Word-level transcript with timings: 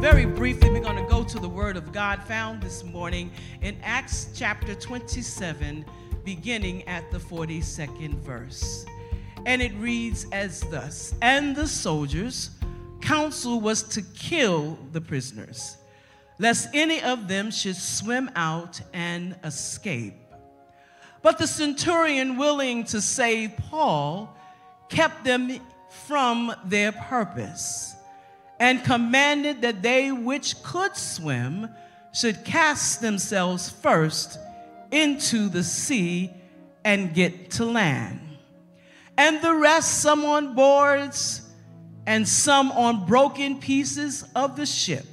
Very 0.00 0.26
briefly, 0.26 0.70
we're 0.70 0.80
going 0.80 0.94
to 0.94 1.10
go 1.10 1.24
to 1.24 1.40
the 1.40 1.48
Word 1.48 1.76
of 1.76 1.90
God 1.90 2.22
found 2.22 2.62
this 2.62 2.84
morning 2.84 3.32
in 3.62 3.76
Acts 3.82 4.28
chapter 4.32 4.76
27, 4.76 5.84
beginning 6.24 6.86
at 6.86 7.10
the 7.10 7.18
42nd 7.18 8.14
verse. 8.20 8.86
And 9.44 9.60
it 9.60 9.74
reads 9.74 10.24
as 10.30 10.60
thus 10.70 11.14
And 11.20 11.56
the 11.56 11.66
soldiers' 11.66 12.50
counsel 13.00 13.60
was 13.60 13.82
to 13.88 14.02
kill 14.02 14.78
the 14.92 15.00
prisoners, 15.00 15.76
lest 16.38 16.68
any 16.74 17.02
of 17.02 17.26
them 17.26 17.50
should 17.50 17.76
swim 17.76 18.30
out 18.36 18.80
and 18.94 19.34
escape. 19.42 20.14
But 21.22 21.38
the 21.38 21.48
centurion, 21.48 22.36
willing 22.36 22.84
to 22.84 23.00
save 23.00 23.56
Paul, 23.56 24.38
kept 24.88 25.24
them 25.24 25.58
from 26.06 26.54
their 26.64 26.92
purpose 26.92 27.96
and 28.60 28.84
commanded 28.84 29.62
that 29.62 29.82
they 29.82 30.10
which 30.10 30.62
could 30.62 30.96
swim 30.96 31.68
should 32.12 32.44
cast 32.44 33.00
themselves 33.00 33.70
first 33.70 34.38
into 34.90 35.48
the 35.48 35.62
sea 35.62 36.32
and 36.84 37.14
get 37.14 37.50
to 37.52 37.64
land. 37.64 38.20
And 39.16 39.40
the 39.42 39.54
rest, 39.54 40.00
some 40.00 40.24
on 40.24 40.54
boards 40.54 41.42
and 42.06 42.26
some 42.26 42.72
on 42.72 43.06
broken 43.06 43.58
pieces 43.58 44.24
of 44.34 44.56
the 44.56 44.66
ship. 44.66 45.04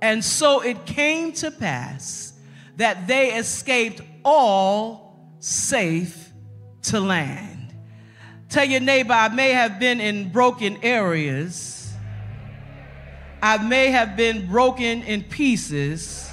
And 0.00 0.24
so 0.24 0.60
it 0.60 0.86
came 0.86 1.32
to 1.34 1.50
pass 1.50 2.34
that 2.76 3.06
they 3.06 3.34
escaped 3.34 4.02
all 4.24 5.18
safe 5.40 6.30
to 6.82 7.00
land. 7.00 7.74
Tell 8.48 8.64
your 8.64 8.80
neighbor, 8.80 9.14
I 9.14 9.28
may 9.28 9.50
have 9.50 9.80
been 9.80 10.00
in 10.00 10.30
broken 10.30 10.78
areas 10.82 11.75
I 13.42 13.58
may 13.58 13.90
have 13.90 14.16
been 14.16 14.46
broken 14.46 15.02
in 15.02 15.22
pieces, 15.22 16.30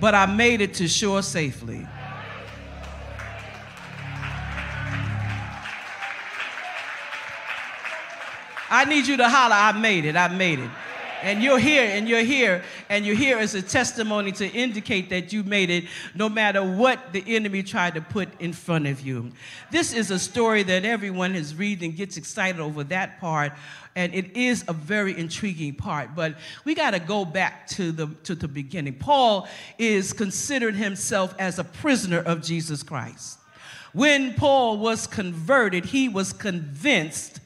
but 0.00 0.14
I 0.14 0.26
made 0.26 0.60
it 0.60 0.74
to 0.74 0.88
shore 0.88 1.22
safely. 1.22 1.86
I 8.70 8.84
need 8.84 9.06
you 9.06 9.16
to 9.16 9.28
holler, 9.28 9.54
I 9.54 9.72
made 9.72 10.04
it, 10.04 10.14
I 10.14 10.28
made 10.28 10.58
it. 10.58 10.70
And 11.22 11.42
you're 11.42 11.58
here, 11.58 11.84
and 11.84 12.08
you're 12.08 12.22
here, 12.22 12.62
and 12.88 13.04
you're 13.04 13.16
here 13.16 13.38
as 13.38 13.54
a 13.54 13.62
testimony 13.62 14.32
to 14.32 14.46
indicate 14.46 15.10
that 15.10 15.32
you 15.32 15.42
made 15.42 15.70
it 15.70 15.84
no 16.14 16.28
matter 16.28 16.62
what 16.62 17.12
the 17.12 17.24
enemy 17.26 17.62
tried 17.62 17.94
to 17.94 18.00
put 18.00 18.28
in 18.40 18.52
front 18.52 18.86
of 18.86 19.00
you. 19.00 19.32
This 19.70 19.92
is 19.92 20.10
a 20.10 20.18
story 20.18 20.62
that 20.64 20.84
everyone 20.84 21.34
has 21.34 21.54
read 21.54 21.82
and 21.82 21.96
gets 21.96 22.16
excited 22.16 22.60
over 22.60 22.84
that 22.84 23.20
part 23.20 23.52
and 23.98 24.14
it 24.14 24.36
is 24.36 24.64
a 24.68 24.72
very 24.72 25.18
intriguing 25.18 25.74
part. 25.74 26.14
But 26.14 26.36
we 26.64 26.76
got 26.76 26.92
to 26.92 27.00
go 27.00 27.24
back 27.24 27.66
to 27.70 27.90
the, 27.90 28.06
to 28.22 28.36
the 28.36 28.46
beginning. 28.46 28.94
Paul 28.94 29.48
is 29.76 30.12
considered 30.12 30.76
himself 30.76 31.34
as 31.36 31.58
a 31.58 31.64
prisoner 31.64 32.20
of 32.20 32.40
Jesus 32.40 32.84
Christ. 32.84 33.40
When 33.92 34.34
Paul 34.34 34.78
was 34.78 35.08
converted, 35.08 35.86
he 35.86 36.08
was 36.08 36.32
convinced 36.32 37.40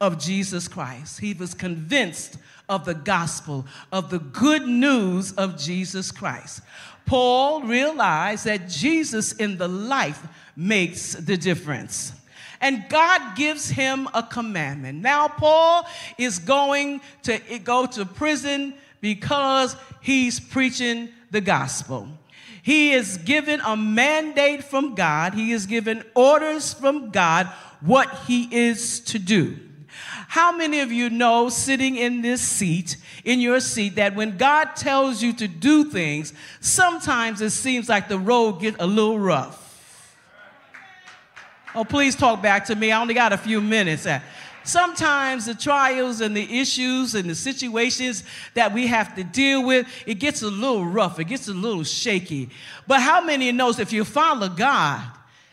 of 0.00 0.18
Jesus 0.18 0.66
Christ. 0.66 1.20
He 1.20 1.34
was 1.34 1.52
convinced 1.52 2.38
of 2.68 2.84
the 2.84 2.94
gospel, 2.94 3.66
of 3.92 4.10
the 4.10 4.18
good 4.18 4.66
news 4.66 5.32
of 5.32 5.58
Jesus 5.58 6.10
Christ. 6.10 6.60
Paul 7.06 7.62
realized 7.62 8.44
that 8.44 8.68
Jesus 8.68 9.32
in 9.32 9.56
the 9.56 9.68
life 9.68 10.26
makes 10.56 11.14
the 11.14 11.36
difference 11.36 12.12
and 12.60 12.84
God 12.88 13.36
gives 13.36 13.70
him 13.70 14.08
a 14.14 14.22
commandment. 14.22 15.00
Now, 15.00 15.28
Paul 15.28 15.86
is 16.16 16.38
going 16.38 17.00
to 17.22 17.38
go 17.62 17.86
to 17.86 18.04
prison 18.04 18.74
because 19.00 19.76
he's 20.00 20.40
preaching 20.40 21.08
the 21.30 21.40
gospel. 21.40 22.08
He 22.62 22.92
is 22.92 23.16
given 23.18 23.60
a 23.60 23.76
mandate 23.76 24.64
from 24.64 24.94
God, 24.94 25.34
he 25.34 25.52
is 25.52 25.66
given 25.66 26.04
orders 26.14 26.74
from 26.74 27.10
God 27.10 27.46
what 27.80 28.12
he 28.26 28.54
is 28.54 29.00
to 29.00 29.18
do. 29.18 29.56
How 30.28 30.54
many 30.54 30.80
of 30.80 30.92
you 30.92 31.08
know 31.08 31.48
sitting 31.48 31.96
in 31.96 32.20
this 32.20 32.42
seat, 32.42 32.98
in 33.24 33.40
your 33.40 33.60
seat, 33.60 33.94
that 33.94 34.14
when 34.14 34.36
God 34.36 34.76
tells 34.76 35.22
you 35.22 35.32
to 35.32 35.48
do 35.48 35.84
things, 35.84 36.34
sometimes 36.60 37.40
it 37.40 37.48
seems 37.48 37.88
like 37.88 38.08
the 38.08 38.18
road 38.18 38.60
gets 38.60 38.76
a 38.78 38.86
little 38.86 39.18
rough? 39.18 39.64
Oh, 41.74 41.82
please 41.82 42.14
talk 42.14 42.42
back 42.42 42.66
to 42.66 42.76
me. 42.76 42.92
I 42.92 43.00
only 43.00 43.14
got 43.14 43.32
a 43.32 43.38
few 43.38 43.62
minutes. 43.62 44.04
Uh, 44.04 44.20
sometimes 44.64 45.46
the 45.46 45.54
trials 45.54 46.20
and 46.20 46.36
the 46.36 46.60
issues 46.60 47.14
and 47.14 47.30
the 47.30 47.34
situations 47.34 48.22
that 48.52 48.74
we 48.74 48.86
have 48.86 49.14
to 49.14 49.24
deal 49.24 49.64
with, 49.64 49.86
it 50.06 50.16
gets 50.16 50.42
a 50.42 50.50
little 50.50 50.84
rough, 50.84 51.18
it 51.18 51.24
gets 51.24 51.48
a 51.48 51.54
little 51.54 51.84
shaky. 51.84 52.50
But 52.86 53.00
how 53.00 53.24
many 53.24 53.50
knows 53.50 53.78
if 53.78 53.94
you 53.94 54.04
follow 54.04 54.50
God 54.50 55.02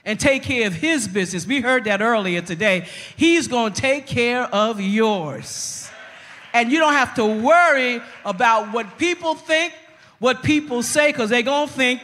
and 0.05 0.19
take 0.19 0.43
care 0.43 0.67
of 0.67 0.73
his 0.73 1.07
business, 1.07 1.47
we 1.47 1.61
heard 1.61 1.85
that 1.85 2.01
earlier 2.01 2.41
today, 2.41 2.87
he's 3.15 3.47
going 3.47 3.73
to 3.73 3.81
take 3.81 4.05
care 4.05 4.43
of 4.43 4.79
yours. 4.79 5.89
And 6.53 6.71
you 6.71 6.79
don't 6.79 6.93
have 6.93 7.15
to 7.15 7.25
worry 7.25 8.01
about 8.23 8.71
what 8.71 8.97
people 8.97 9.35
think, 9.35 9.73
what 10.19 10.43
people 10.43 10.83
say, 10.83 11.11
because 11.11 11.29
they're 11.29 11.41
going 11.41 11.67
to 11.67 11.73
think, 11.73 12.01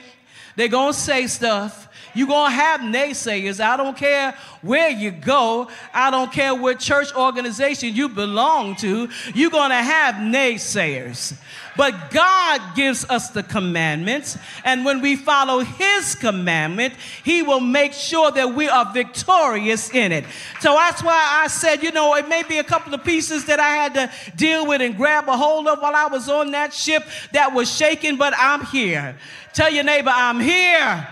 they're 0.55 0.67
going 0.67 0.93
to 0.93 0.99
say 0.99 1.27
stuff, 1.27 1.87
you're 2.13 2.27
going 2.27 2.51
to 2.51 2.55
have 2.55 2.81
naysayers. 2.81 3.59
I 3.59 3.77
don't 3.77 3.95
care 3.95 4.35
where 4.61 4.89
you 4.89 5.11
go. 5.11 5.69
I 5.93 6.11
don't 6.11 6.31
care 6.31 6.53
what 6.53 6.79
church 6.79 7.13
organization 7.15 7.95
you 7.95 8.09
belong 8.09 8.75
to. 8.77 9.09
You're 9.33 9.51
going 9.51 9.71
to 9.71 9.75
have 9.75 10.15
naysayers. 10.15 11.37
But 11.77 12.11
God 12.11 12.75
gives 12.75 13.05
us 13.09 13.29
the 13.29 13.43
commandments. 13.43 14.37
And 14.65 14.83
when 14.83 15.01
we 15.01 15.15
follow 15.15 15.59
His 15.59 16.15
commandment, 16.15 16.93
He 17.23 17.41
will 17.41 17.59
make 17.59 17.93
sure 17.93 18.31
that 18.31 18.53
we 18.53 18.67
are 18.67 18.91
victorious 18.91 19.93
in 19.93 20.11
it. 20.11 20.25
So 20.59 20.73
that's 20.73 21.01
why 21.03 21.41
I 21.43 21.47
said, 21.47 21.81
you 21.81 21.91
know, 21.91 22.15
it 22.15 22.27
may 22.27 22.43
be 22.43 22.57
a 22.57 22.63
couple 22.63 22.93
of 22.93 23.03
pieces 23.03 23.45
that 23.45 23.59
I 23.59 23.69
had 23.69 23.93
to 23.93 24.11
deal 24.35 24.67
with 24.67 24.81
and 24.81 24.97
grab 24.97 25.29
a 25.29 25.37
hold 25.37 25.67
of 25.67 25.79
while 25.79 25.95
I 25.95 26.07
was 26.07 26.27
on 26.27 26.51
that 26.51 26.73
ship 26.73 27.03
that 27.31 27.53
was 27.53 27.73
shaking, 27.73 28.17
but 28.17 28.33
I'm 28.37 28.65
here. 28.65 29.15
Tell 29.53 29.71
your 29.71 29.83
neighbor, 29.83 30.11
I'm 30.13 30.39
here. 30.39 31.07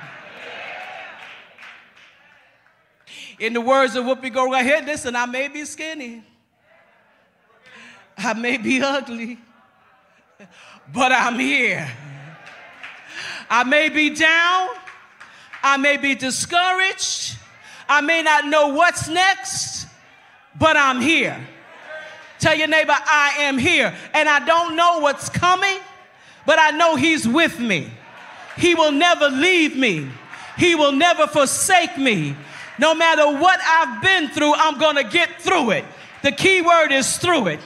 In 3.40 3.54
the 3.54 3.62
words 3.62 3.96
of 3.96 4.04
Whoopi 4.04 4.34
Goldberg, 4.34 4.66
here, 4.66 4.82
listen, 4.86 5.16
I 5.16 5.26
may 5.26 5.48
be 5.48 5.64
skinny, 5.64 6.24
I 8.18 8.34
may 8.34 8.58
be 8.58 8.82
ugly, 8.82 9.40
but 10.94 11.12
I'm 11.14 11.40
here. 11.40 11.90
I 13.50 13.64
may 13.64 13.90
be 13.90 14.10
down, 14.12 14.70
I 15.64 15.78
may 15.78 15.98
be 15.98 16.16
discouraged, 16.16 17.38
I 17.88 18.02
may 18.02 18.22
not 18.22 18.46
know 18.46 18.68
what's 18.74 19.08
next, 19.08 19.88
but 20.60 20.76
I'm 20.76 21.02
here. 21.02 21.40
Tell 22.40 22.56
your 22.56 22.68
neighbor, 22.68 22.96
I 22.96 23.36
am 23.40 23.58
here. 23.58 23.94
And 24.14 24.30
I 24.30 24.46
don't 24.46 24.76
know 24.76 25.00
what's 25.00 25.30
coming, 25.30 25.80
but 26.46 26.60
I 26.60 26.72
know 26.72 26.96
He's 26.96 27.28
with 27.28 27.60
me. 27.60 27.90
He 28.58 28.76
will 28.76 28.92
never 28.92 29.30
leave 29.30 29.78
me, 29.78 30.10
He 30.58 30.76
will 30.76 30.92
never 30.92 31.26
forsake 31.26 31.98
me. 31.98 32.36
No 32.80 32.96
matter 32.96 33.28
what 33.28 33.60
I've 33.62 34.02
been 34.02 34.30
through, 34.30 34.54
I'm 34.56 34.80
going 34.80 34.96
to 34.96 35.04
get 35.04 35.42
through 35.42 35.72
it. 35.72 35.86
The 36.24 36.32
key 36.32 36.62
word 36.62 36.92
is 36.92 37.18
through 37.18 37.48
it. 37.48 37.60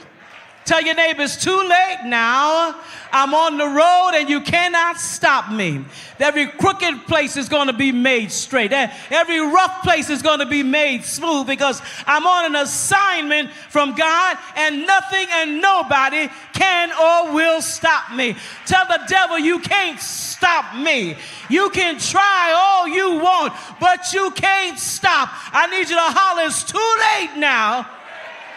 Tell 0.64 0.80
your 0.82 0.94
neighbors, 0.94 1.36
too 1.36 1.56
late 1.56 1.98
now. 2.06 2.80
I'm 3.12 3.34
on 3.34 3.58
the 3.58 3.66
road 3.66 4.12
and 4.14 4.30
you 4.30 4.40
cannot 4.40 4.98
stop 4.98 5.52
me. 5.52 5.84
Every 6.18 6.46
crooked 6.46 7.06
place 7.06 7.36
is 7.36 7.48
going 7.48 7.66
to 7.66 7.72
be 7.72 7.92
made 7.92 8.32
straight. 8.32 8.72
Every 8.72 9.40
rough 9.40 9.82
place 9.82 10.08
is 10.08 10.22
going 10.22 10.40
to 10.40 10.46
be 10.46 10.62
made 10.62 11.04
smooth 11.04 11.46
because 11.46 11.82
I'm 12.06 12.26
on 12.26 12.46
an 12.46 12.56
assignment 12.56 13.52
from 13.68 13.94
God 13.94 14.38
and 14.56 14.86
nothing 14.86 15.26
and 15.30 15.60
nobody 15.60 16.28
can 16.54 16.90
or 16.92 17.34
will 17.34 17.60
stop 17.60 18.12
me. 18.12 18.34
Tell 18.64 18.86
the 18.86 19.00
devil 19.06 19.38
you 19.38 19.58
can't 19.60 20.00
stop 20.00 20.74
me. 20.76 21.16
You 21.48 21.70
can 21.70 21.98
try 21.98 22.52
all 22.56 22.88
you 22.88 23.20
want, 23.20 23.52
but 23.80 24.12
you 24.12 24.30
can't 24.30 24.78
stop. 24.78 25.28
I 25.52 25.66
need 25.66 25.88
you 25.90 25.96
to 25.96 26.00
holler, 26.00 26.46
it's 26.46 26.64
too 26.64 26.78
late 26.78 27.38
now. 27.38 27.86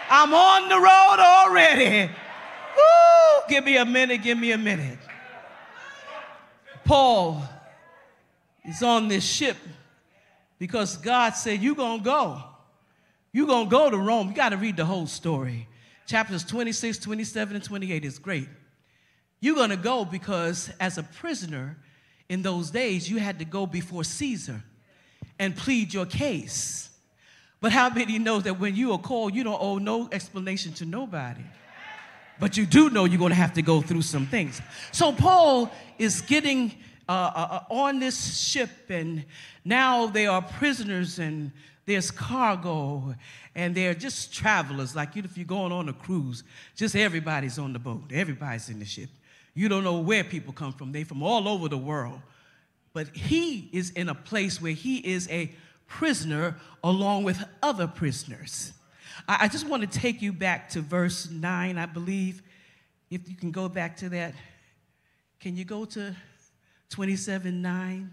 I'm 0.10 0.34
on 0.34 0.70
the 0.70 0.76
road 0.76 1.20
already. 1.20 2.08
Woo! 2.08 3.42
Give 3.50 3.64
me 3.64 3.78
a 3.78 3.86
minute, 3.86 4.24
give 4.24 4.38
me 4.38 4.52
a 4.52 4.58
minute. 4.58 5.00
Paul 6.86 7.44
is 8.64 8.82
on 8.82 9.08
this 9.08 9.26
ship 9.26 9.58
because 10.60 10.98
God 10.98 11.32
said, 11.32 11.62
You're 11.62 11.76
going 11.76 12.00
to 12.00 12.04
go. 12.04 12.42
You're 13.34 13.48
going 13.48 13.66
to 13.66 13.72
go 13.72 13.90
to 13.90 13.98
Rome. 13.98 14.30
You 14.30 14.34
got 14.34 14.50
to 14.50 14.58
read 14.58 14.78
the 14.78 14.86
whole 14.86 15.08
story. 15.08 15.68
Chapters 16.06 16.44
26, 16.46 17.00
27, 17.00 17.56
and 17.56 17.64
28 17.64 18.06
is 18.06 18.18
great. 18.18 18.48
You're 19.40 19.56
going 19.56 19.70
to 19.70 19.78
go 19.78 20.06
because, 20.06 20.72
as 20.80 20.98
a 20.98 21.04
prisoner 21.04 21.78
in 22.30 22.42
those 22.42 22.72
days, 22.72 23.10
you 23.10 23.18
had 23.18 23.40
to 23.40 23.46
go 23.46 23.66
before 23.66 24.04
Caesar 24.04 24.64
and 25.38 25.56
plead 25.56 25.94
your 25.94 26.06
case. 26.06 26.90
But 27.60 27.72
how 27.72 27.90
many 27.90 28.20
knows 28.20 28.44
that 28.44 28.60
when 28.60 28.76
you 28.76 28.92
are 28.92 29.00
called, 29.00 29.34
you 29.34 29.44
don't 29.44 29.62
owe 29.62 29.78
no 29.78 30.10
explanation 30.12 30.74
to 30.74 30.86
nobody? 30.86 31.44
but 32.40 32.58
you 32.58 32.66
do 32.66 32.90
know 32.90 33.06
you're 33.06 33.20
going 33.20 33.32
to 33.32 33.36
have 33.36 33.54
to 33.54 33.62
go 33.62 33.82
through 33.82 34.02
some 34.02 34.26
things. 34.26 34.62
So 34.92 35.12
Paul 35.12 35.72
is 35.98 36.22
getting 36.22 36.72
uh, 37.10 37.12
uh, 37.12 37.48
uh, 37.70 37.74
on 37.74 38.00
this 38.00 38.38
ship, 38.38 38.70
and 38.90 39.26
now 39.64 40.08
they 40.08 40.28
are 40.28 40.42
prisoners, 40.42 41.20
and 41.20 41.52
there's 41.86 42.12
cargo, 42.12 43.16
and 43.56 43.74
they're 43.74 43.94
just 43.94 44.34
travelers. 44.34 44.96
Like 44.96 45.16
if 45.16 45.38
you're 45.38 45.46
going 45.46 45.72
on 45.72 45.90
a 45.90 45.94
cruise, 45.94 46.44
just 46.76 46.96
everybody's 46.96 47.58
on 47.58 47.74
the 47.74 47.80
boat, 47.80 48.04
everybody's 48.12 48.70
in 48.70 48.80
the 48.80 48.86
ship. 48.86 49.10
You 49.54 49.70
don't 49.70 49.84
know 49.84 50.00
where 50.00 50.24
people 50.24 50.54
come 50.54 50.74
from. 50.74 50.92
They 50.92 51.04
from 51.04 51.24
all 51.24 51.48
over 51.48 51.68
the 51.68 51.78
world. 51.78 52.22
But 52.94 53.16
he 53.16 53.70
is 53.72 53.92
in 53.92 54.10
a 54.10 54.16
place 54.16 54.62
where 54.62 54.72
he 54.72 54.98
is 54.98 55.28
a 55.30 55.52
prisoner 55.88 56.56
along 56.84 57.24
with 57.24 57.44
other 57.64 57.88
prisoners. 57.88 58.74
I, 59.28 59.46
I 59.46 59.48
just 59.48 59.68
want 59.68 59.90
to 59.90 60.00
take 60.00 60.22
you 60.22 60.34
back 60.34 60.70
to 60.70 60.82
verse 60.82 61.30
9, 61.30 61.78
I 61.78 61.86
believe. 61.86 62.42
If 63.10 63.30
you 63.30 63.36
can 63.36 63.52
go 63.52 63.70
back 63.70 63.98
to 63.98 64.10
that. 64.10 64.34
Can 65.40 65.56
you 65.56 65.66
go 65.66 65.86
to 65.86 66.16
27 66.90 67.62
9 67.62 68.12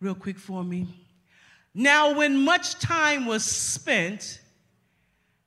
real 0.00 0.14
quick 0.14 0.38
for 0.38 0.62
me? 0.62 0.86
Now, 1.74 2.14
when 2.14 2.42
much 2.42 2.78
time 2.78 3.26
was 3.26 3.44
spent, 3.44 4.40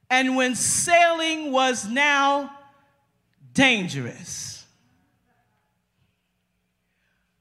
and 0.09 0.35
when 0.35 0.55
sailing 0.55 1.51
was 1.51 1.87
now 1.87 2.51
dangerous, 3.53 4.65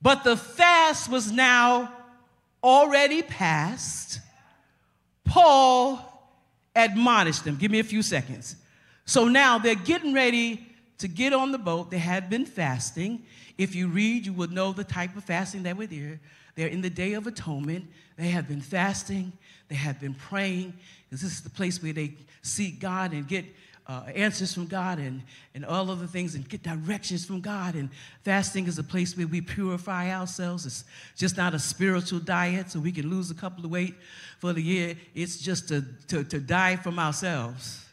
but 0.00 0.24
the 0.24 0.36
fast 0.36 1.10
was 1.10 1.30
now 1.30 1.92
already 2.68 3.22
past, 3.22 4.20
Paul 5.24 6.04
admonished 6.76 7.44
them. 7.44 7.56
Give 7.56 7.70
me 7.70 7.78
a 7.78 7.84
few 7.84 8.02
seconds. 8.02 8.56
So 9.06 9.26
now 9.26 9.58
they're 9.58 9.74
getting 9.74 10.12
ready 10.12 10.66
to 10.98 11.08
get 11.08 11.32
on 11.32 11.50
the 11.50 11.58
boat. 11.58 11.90
They 11.90 11.98
had 11.98 12.28
been 12.28 12.44
fasting. 12.44 13.22
If 13.56 13.74
you 13.74 13.88
read, 13.88 14.26
you 14.26 14.32
would 14.34 14.52
know 14.52 14.72
the 14.72 14.84
type 14.84 15.16
of 15.16 15.24
fasting 15.24 15.62
they 15.62 15.72
were 15.72 15.86
there. 15.86 16.20
They're 16.54 16.68
in 16.68 16.82
the 16.82 16.90
Day 16.90 17.14
of 17.14 17.26
Atonement. 17.26 17.86
They 18.16 18.28
have 18.28 18.46
been 18.46 18.60
fasting. 18.60 19.32
They 19.68 19.76
have 19.76 20.00
been 20.00 20.14
praying. 20.14 20.74
Because 21.08 21.22
this 21.22 21.32
is 21.32 21.40
the 21.40 21.50
place 21.50 21.82
where 21.82 21.92
they 21.92 22.14
seek 22.42 22.80
God 22.80 23.12
and 23.12 23.26
get 23.26 23.44
uh, 23.88 24.02
answers 24.14 24.52
from 24.52 24.66
God 24.66 24.98
and, 24.98 25.22
and 25.54 25.64
all 25.64 25.90
other 25.90 26.06
things 26.06 26.34
and 26.34 26.46
get 26.46 26.62
directions 26.62 27.24
from 27.24 27.40
God. 27.40 27.74
And 27.74 27.88
fasting 28.22 28.66
is 28.66 28.78
a 28.78 28.84
place 28.84 29.16
where 29.16 29.26
we 29.26 29.40
purify 29.40 30.12
ourselves. 30.14 30.66
It's 30.66 30.84
just 31.16 31.38
not 31.38 31.54
a 31.54 31.58
spiritual 31.58 32.20
diet 32.20 32.70
so 32.70 32.80
we 32.80 32.92
can 32.92 33.08
lose 33.08 33.30
a 33.30 33.34
couple 33.34 33.64
of 33.64 33.70
weight 33.70 33.94
for 34.40 34.52
the 34.52 34.62
year. 34.62 34.94
It's 35.14 35.38
just 35.38 35.68
to, 35.68 35.84
to, 36.08 36.22
to 36.24 36.38
die 36.38 36.76
from 36.76 36.98
ourselves. 36.98 37.86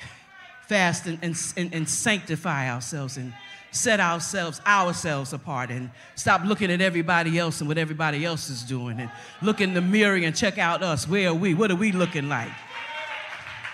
Fast 0.66 1.06
and, 1.06 1.18
and, 1.22 1.72
and 1.72 1.88
sanctify 1.88 2.70
ourselves 2.70 3.16
and 3.16 3.32
set 3.70 3.98
ourselves 3.98 4.60
ourselves 4.64 5.32
apart 5.32 5.70
and 5.70 5.90
stop 6.14 6.44
looking 6.44 6.70
at 6.70 6.80
everybody 6.80 7.38
else 7.40 7.60
and 7.60 7.66
what 7.66 7.76
everybody 7.76 8.24
else 8.24 8.48
is 8.48 8.62
doing 8.62 9.00
and 9.00 9.10
look 9.42 9.60
in 9.60 9.74
the 9.74 9.80
mirror 9.80 10.16
and 10.16 10.36
check 10.36 10.58
out 10.58 10.80
us 10.80 11.08
where 11.08 11.30
are 11.30 11.34
we 11.34 11.54
what 11.54 11.72
are 11.72 11.76
we 11.76 11.90
looking 11.90 12.28
like 12.28 12.52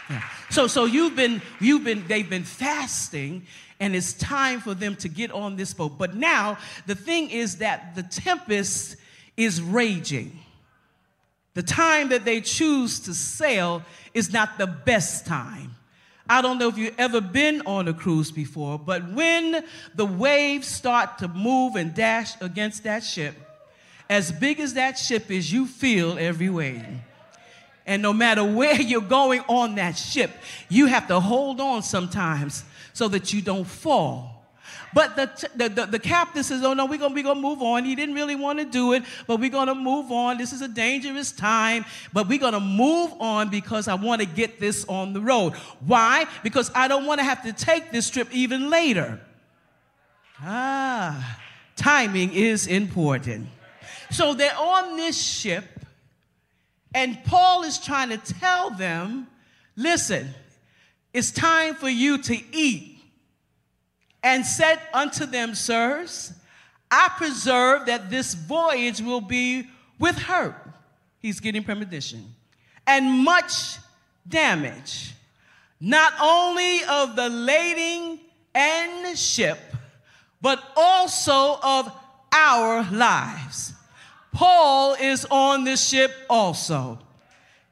yeah. 0.08 0.22
So, 0.50 0.66
so 0.66 0.84
you've 0.84 1.14
been, 1.14 1.40
you've 1.60 1.84
been, 1.84 2.04
they've 2.08 2.28
been 2.28 2.44
fasting, 2.44 3.46
and 3.78 3.94
it's 3.94 4.12
time 4.12 4.60
for 4.60 4.74
them 4.74 4.96
to 4.96 5.08
get 5.08 5.30
on 5.30 5.54
this 5.56 5.72
boat. 5.72 5.96
But 5.96 6.16
now 6.16 6.58
the 6.86 6.96
thing 6.96 7.30
is 7.30 7.58
that 7.58 7.94
the 7.94 8.02
tempest 8.02 8.96
is 9.36 9.62
raging. 9.62 10.38
The 11.54 11.62
time 11.62 12.08
that 12.10 12.24
they 12.24 12.40
choose 12.40 13.00
to 13.00 13.14
sail 13.14 13.82
is 14.12 14.32
not 14.32 14.58
the 14.58 14.66
best 14.66 15.24
time. 15.24 15.76
I 16.28 16.42
don't 16.42 16.58
know 16.58 16.68
if 16.68 16.78
you've 16.78 16.98
ever 16.98 17.20
been 17.20 17.62
on 17.62 17.88
a 17.88 17.94
cruise 17.94 18.30
before, 18.30 18.78
but 18.78 19.08
when 19.12 19.64
the 19.94 20.06
waves 20.06 20.68
start 20.68 21.18
to 21.18 21.28
move 21.28 21.74
and 21.76 21.94
dash 21.94 22.40
against 22.40 22.84
that 22.84 23.02
ship, 23.02 23.34
as 24.08 24.30
big 24.30 24.60
as 24.60 24.74
that 24.74 24.98
ship 24.98 25.30
is, 25.30 25.52
you 25.52 25.66
feel 25.66 26.18
every 26.18 26.48
wave. 26.48 26.84
And 27.86 28.02
no 28.02 28.12
matter 28.12 28.44
where 28.44 28.74
you're 28.80 29.00
going 29.00 29.42
on 29.48 29.76
that 29.76 29.96
ship, 29.96 30.30
you 30.68 30.86
have 30.86 31.08
to 31.08 31.20
hold 31.20 31.60
on 31.60 31.82
sometimes 31.82 32.64
so 32.92 33.08
that 33.08 33.32
you 33.32 33.42
don't 33.42 33.66
fall. 33.66 34.40
But 34.92 35.16
the, 35.16 35.48
the, 35.54 35.68
the, 35.68 35.86
the, 35.86 35.98
captain 35.98 36.42
says, 36.42 36.64
Oh, 36.64 36.74
no, 36.74 36.86
we're 36.86 36.98
going 36.98 37.14
we 37.14 37.22
to 37.22 37.34
move 37.34 37.62
on. 37.62 37.84
He 37.84 37.94
didn't 37.94 38.14
really 38.14 38.34
want 38.34 38.58
to 38.58 38.64
do 38.64 38.92
it, 38.92 39.04
but 39.26 39.38
we're 39.38 39.50
going 39.50 39.68
to 39.68 39.74
move 39.74 40.10
on. 40.10 40.36
This 40.36 40.52
is 40.52 40.62
a 40.62 40.68
dangerous 40.68 41.30
time, 41.30 41.84
but 42.12 42.28
we're 42.28 42.38
going 42.38 42.54
to 42.54 42.60
move 42.60 43.12
on 43.20 43.50
because 43.50 43.86
I 43.86 43.94
want 43.94 44.20
to 44.20 44.26
get 44.26 44.58
this 44.58 44.84
on 44.86 45.12
the 45.12 45.20
road. 45.20 45.54
Why? 45.86 46.26
Because 46.42 46.70
I 46.74 46.88
don't 46.88 47.06
want 47.06 47.20
to 47.20 47.24
have 47.24 47.42
to 47.44 47.52
take 47.52 47.92
this 47.92 48.10
trip 48.10 48.28
even 48.32 48.68
later. 48.68 49.20
Ah, 50.42 51.38
timing 51.76 52.32
is 52.32 52.66
important. 52.66 53.48
So 54.10 54.34
they're 54.34 54.56
on 54.56 54.96
this 54.96 55.20
ship 55.20 55.64
and 56.94 57.22
Paul 57.24 57.62
is 57.64 57.78
trying 57.78 58.08
to 58.10 58.18
tell 58.18 58.70
them 58.70 59.28
listen, 59.76 60.28
it's 61.12 61.30
time 61.30 61.74
for 61.74 61.88
you 61.88 62.18
to 62.18 62.36
eat. 62.52 62.98
And 64.22 64.44
said 64.44 64.78
unto 64.92 65.24
them, 65.24 65.54
Sirs, 65.54 66.34
I 66.90 67.10
preserve 67.16 67.86
that 67.86 68.10
this 68.10 68.34
voyage 68.34 69.00
will 69.00 69.22
be 69.22 69.66
with 69.98 70.16
hurt. 70.16 70.54
He's 71.20 71.40
getting 71.40 71.64
premonition. 71.64 72.34
And 72.86 73.24
much 73.24 73.78
damage, 74.28 75.14
not 75.80 76.12
only 76.20 76.84
of 76.84 77.16
the 77.16 77.28
lading 77.30 78.20
and 78.54 79.18
ship, 79.18 79.58
but 80.42 80.62
also 80.76 81.58
of 81.62 81.90
our 82.32 82.82
lives. 82.90 83.72
Paul 84.32 84.94
is 84.94 85.26
on 85.30 85.64
this 85.64 85.88
ship 85.88 86.12
also. 86.28 86.98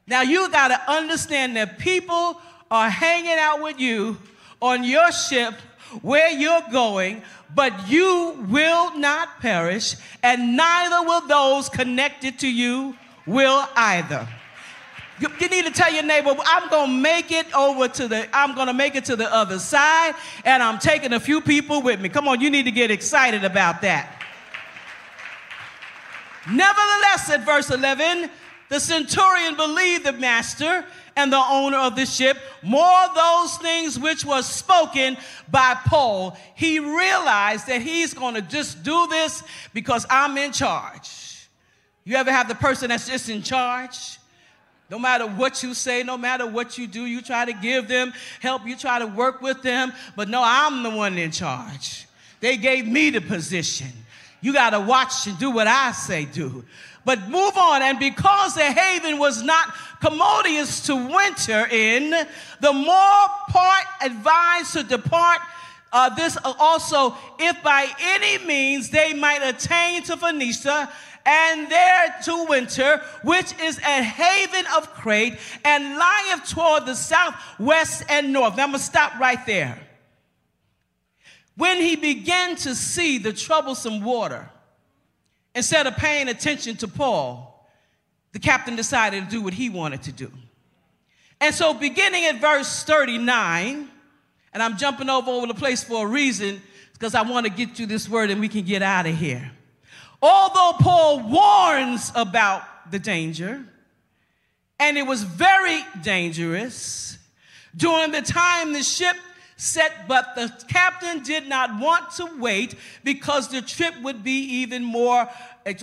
Now 0.06 0.22
you 0.22 0.50
got 0.50 0.68
to 0.68 0.90
understand 0.90 1.56
that 1.56 1.78
people 1.78 2.40
are 2.70 2.90
hanging 2.90 3.38
out 3.38 3.62
with 3.62 3.78
you 3.78 4.16
on 4.60 4.84
your 4.84 5.12
ship 5.12 5.54
where 6.02 6.30
you're 6.30 6.62
going, 6.72 7.22
but 7.54 7.88
you 7.88 8.46
will 8.48 8.96
not 8.98 9.40
perish, 9.40 9.96
and 10.22 10.56
neither 10.56 11.02
will 11.02 11.26
those 11.26 11.68
connected 11.68 12.38
to 12.40 12.48
you 12.48 12.96
will 13.26 13.66
either. 13.76 14.28
You, 15.20 15.28
you 15.40 15.48
need 15.48 15.64
to 15.64 15.72
tell 15.72 15.92
your 15.92 16.04
neighbor, 16.04 16.34
I'm 16.44 16.68
gonna 16.68 16.92
make 16.92 17.32
it 17.32 17.52
over 17.54 17.88
to 17.88 18.08
the, 18.08 18.28
I'm 18.32 18.54
gonna 18.54 18.74
make 18.74 18.94
it 18.94 19.04
to 19.06 19.16
the 19.16 19.32
other 19.32 19.58
side, 19.58 20.14
and 20.44 20.62
I'm 20.62 20.78
taking 20.78 21.12
a 21.12 21.20
few 21.20 21.40
people 21.40 21.82
with 21.82 22.00
me. 22.00 22.08
Come 22.08 22.28
on, 22.28 22.40
you 22.40 22.50
need 22.50 22.64
to 22.64 22.70
get 22.70 22.90
excited 22.90 23.44
about 23.44 23.82
that. 23.82 24.17
Nevertheless, 26.50 27.30
at 27.30 27.44
verse 27.44 27.70
11, 27.70 28.30
the 28.68 28.80
centurion 28.80 29.56
believed 29.56 30.04
the 30.04 30.12
master 30.12 30.84
and 31.16 31.32
the 31.32 31.42
owner 31.48 31.78
of 31.78 31.96
the 31.96 32.06
ship 32.06 32.36
more 32.62 33.04
those 33.14 33.56
things 33.58 33.98
which 33.98 34.24
was 34.24 34.46
spoken 34.46 35.16
by 35.50 35.76
Paul. 35.86 36.36
He 36.54 36.78
realized 36.78 37.66
that 37.66 37.82
he's 37.82 38.14
going 38.14 38.34
to 38.34 38.42
just 38.42 38.82
do 38.82 39.06
this 39.08 39.42
because 39.74 40.06
I'm 40.08 40.36
in 40.38 40.52
charge. 40.52 41.48
You 42.04 42.16
ever 42.16 42.30
have 42.30 42.48
the 42.48 42.54
person 42.54 42.88
that's 42.88 43.08
just 43.08 43.28
in 43.28 43.42
charge? 43.42 44.18
No 44.90 44.98
matter 44.98 45.26
what 45.26 45.62
you 45.62 45.74
say, 45.74 46.02
no 46.02 46.16
matter 46.16 46.46
what 46.46 46.78
you 46.78 46.86
do, 46.86 47.04
you 47.04 47.20
try 47.20 47.44
to 47.44 47.52
give 47.52 47.88
them 47.88 48.12
help, 48.40 48.66
you 48.66 48.76
try 48.76 48.98
to 48.98 49.06
work 49.06 49.42
with 49.42 49.62
them, 49.62 49.92
but 50.16 50.28
no, 50.28 50.42
I'm 50.42 50.82
the 50.82 50.90
one 50.90 51.18
in 51.18 51.30
charge. 51.30 52.06
They 52.40 52.56
gave 52.56 52.86
me 52.86 53.10
the 53.10 53.20
position. 53.20 53.88
You 54.40 54.52
got 54.52 54.70
to 54.70 54.80
watch 54.80 55.26
and 55.26 55.38
do 55.38 55.50
what 55.50 55.66
I 55.66 55.92
say 55.92 56.24
do. 56.24 56.64
But 57.04 57.28
move 57.28 57.56
on. 57.56 57.82
And 57.82 57.98
because 57.98 58.54
the 58.54 58.64
haven 58.64 59.18
was 59.18 59.42
not 59.42 59.74
commodious 60.00 60.86
to 60.86 60.94
winter 60.94 61.66
in, 61.70 62.10
the 62.60 62.72
more 62.72 63.26
part 63.48 63.84
advised 64.02 64.74
to 64.74 64.82
depart. 64.82 65.40
Uh, 65.90 66.14
this 66.14 66.36
also, 66.44 67.16
if 67.38 67.62
by 67.62 67.88
any 67.98 68.44
means 68.44 68.90
they 68.90 69.14
might 69.14 69.42
attain 69.42 70.02
to 70.02 70.16
Phoenicia 70.16 70.92
and 71.24 71.70
there 71.70 72.14
to 72.24 72.44
winter, 72.44 73.02
which 73.22 73.58
is 73.60 73.78
a 73.78 74.02
haven 74.02 74.64
of 74.76 74.92
Crete, 74.94 75.38
and 75.64 75.96
lieth 75.96 76.48
toward 76.48 76.86
the 76.86 76.94
south, 76.94 77.34
west, 77.58 78.04
and 78.08 78.32
north. 78.32 78.56
Now 78.56 78.64
I'm 78.64 78.70
gonna 78.70 78.78
stop 78.78 79.18
right 79.18 79.44
there. 79.46 79.78
When 81.58 81.82
he 81.82 81.96
began 81.96 82.54
to 82.58 82.72
see 82.72 83.18
the 83.18 83.32
troublesome 83.32 84.04
water, 84.04 84.48
instead 85.56 85.88
of 85.88 85.96
paying 85.96 86.28
attention 86.28 86.76
to 86.76 86.86
Paul, 86.86 87.68
the 88.30 88.38
captain 88.38 88.76
decided 88.76 89.24
to 89.24 89.28
do 89.28 89.42
what 89.42 89.54
he 89.54 89.68
wanted 89.68 90.02
to 90.02 90.12
do. 90.12 90.30
And 91.40 91.52
so, 91.52 91.74
beginning 91.74 92.26
at 92.26 92.40
verse 92.40 92.84
39, 92.84 93.88
and 94.54 94.62
I'm 94.62 94.76
jumping 94.76 95.10
over 95.10 95.32
over 95.32 95.48
the 95.48 95.54
place 95.54 95.82
for 95.82 96.06
a 96.06 96.08
reason, 96.08 96.62
because 96.92 97.16
I 97.16 97.22
want 97.22 97.44
to 97.46 97.50
get 97.50 97.80
you 97.80 97.86
this 97.86 98.08
word 98.08 98.30
and 98.30 98.40
we 98.40 98.48
can 98.48 98.62
get 98.62 98.80
out 98.80 99.06
of 99.06 99.16
here. 99.16 99.50
Although 100.22 100.78
Paul 100.78 101.28
warns 101.28 102.12
about 102.14 102.92
the 102.92 103.00
danger, 103.00 103.64
and 104.78 104.96
it 104.96 105.08
was 105.08 105.24
very 105.24 105.80
dangerous, 106.02 107.18
during 107.76 108.12
the 108.12 108.22
time 108.22 108.72
the 108.72 108.84
ship 108.84 109.16
set, 109.58 110.06
but 110.06 110.36
the 110.36 110.50
captain 110.68 111.22
did 111.22 111.48
not 111.48 111.80
want 111.80 112.12
to 112.12 112.28
wait 112.38 112.76
because 113.02 113.48
the 113.48 113.60
trip 113.60 113.92
would 114.02 114.22
be 114.22 114.40
even 114.62 114.84
more 114.84 115.28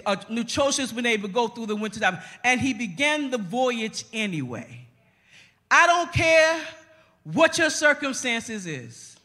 uh, 0.05 0.15
nutritious 0.29 0.93
when 0.93 1.03
they 1.03 1.17
would 1.17 1.33
go 1.33 1.49
through 1.49 1.65
the 1.67 1.75
winter 1.75 1.99
time. 1.99 2.17
And 2.43 2.59
he 2.59 2.73
began 2.73 3.29
the 3.29 3.37
voyage 3.37 4.05
anyway. 4.13 4.87
I 5.69 5.85
don't 5.87 6.11
care 6.13 6.61
what 7.25 7.57
your 7.57 7.69
circumstances 7.69 8.65
is. 8.65 9.17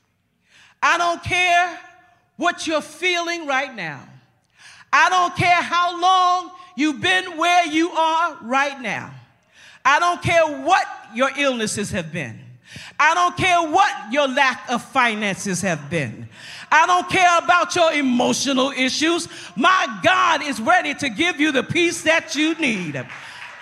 I 0.83 0.99
don't 0.99 1.23
care 1.23 1.78
what 2.37 2.66
you're 2.66 2.80
feeling 2.80 3.47
right 3.47 3.75
now. 3.75 4.02
I 4.92 5.09
don't 5.11 5.37
care 5.37 5.62
how 5.62 6.00
long 6.00 6.50
you've 6.75 7.00
been 7.00 7.37
where 7.37 7.66
you 7.66 7.90
are 7.90 8.37
right 8.42 8.80
now. 8.80 9.12
I 9.85 10.00
don't 10.00 10.21
care 10.21 10.45
what 10.64 10.85
your 11.14 11.30
illnesses 11.37 11.92
have 11.92 12.12
been. 12.12 12.50
I 12.99 13.15
don't 13.15 13.37
care 13.37 13.62
what 13.62 14.12
your 14.12 14.29
lack 14.29 14.69
of 14.71 14.83
finances 14.83 15.61
have 15.62 15.89
been. 15.91 16.29
I 16.71 16.87
don't 16.87 17.09
care 17.09 17.39
about 17.39 17.75
your 17.75 17.93
emotional 17.93 18.71
issues. 18.71 19.29
My 19.57 20.00
God 20.03 20.43
is 20.43 20.61
ready 20.61 20.95
to 20.95 21.09
give 21.09 21.41
you 21.41 21.50
the 21.53 21.62
peace 21.62 22.03
that 22.03 22.35
you 22.35 22.55
need. 22.55 23.05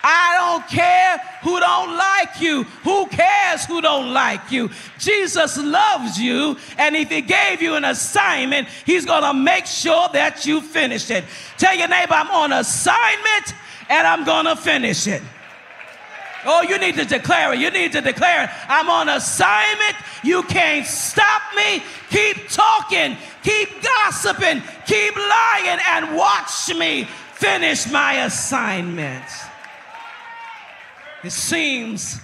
I 0.01 0.37
don't 0.39 0.67
care 0.69 1.17
who 1.41 1.59
don't 1.59 1.97
like 1.97 2.39
you. 2.39 2.63
Who 2.83 3.07
cares 3.07 3.65
who 3.65 3.81
don't 3.81 4.13
like 4.13 4.51
you? 4.51 4.69
Jesus 4.97 5.57
loves 5.57 6.17
you, 6.17 6.57
and 6.77 6.95
if 6.95 7.09
he 7.09 7.21
gave 7.21 7.61
you 7.61 7.75
an 7.75 7.85
assignment, 7.85 8.67
he's 8.85 9.05
going 9.05 9.23
to 9.23 9.33
make 9.33 9.65
sure 9.65 10.07
that 10.13 10.45
you 10.45 10.61
finish 10.61 11.09
it. 11.09 11.25
Tell 11.57 11.75
your 11.75 11.87
neighbor, 11.89 12.13
I'm 12.13 12.29
on 12.31 12.53
assignment 12.53 13.53
and 13.89 14.07
I'm 14.07 14.23
going 14.23 14.45
to 14.45 14.55
finish 14.55 15.07
it. 15.07 15.21
Oh, 16.45 16.61
you 16.61 16.77
need 16.77 16.95
to 16.95 17.05
declare 17.05 17.53
it. 17.53 17.59
You 17.59 17.69
need 17.71 17.91
to 17.93 18.01
declare 18.01 18.45
it. 18.45 18.49
I'm 18.67 18.89
on 18.89 19.09
assignment. 19.09 19.95
You 20.23 20.43
can't 20.43 20.85
stop 20.85 21.41
me. 21.55 21.83
Keep 22.09 22.49
talking, 22.49 23.17
keep 23.43 23.69
gossiping, 23.81 24.61
keep 24.85 25.15
lying, 25.15 25.79
and 25.89 26.15
watch 26.15 26.73
me 26.75 27.07
finish 27.33 27.89
my 27.91 28.25
assignment. 28.25 29.23
It 31.23 31.31
seems 31.31 32.19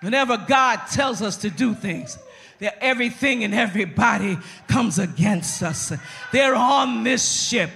whenever 0.00 0.36
God 0.36 0.76
tells 0.90 1.22
us 1.22 1.36
to 1.38 1.50
do 1.50 1.74
things, 1.74 2.18
that 2.60 2.76
everything 2.80 3.44
and 3.44 3.54
everybody 3.54 4.36
comes 4.66 4.98
against 4.98 5.62
us. 5.62 5.92
They're 6.32 6.56
on 6.56 7.04
this 7.04 7.46
ship, 7.48 7.70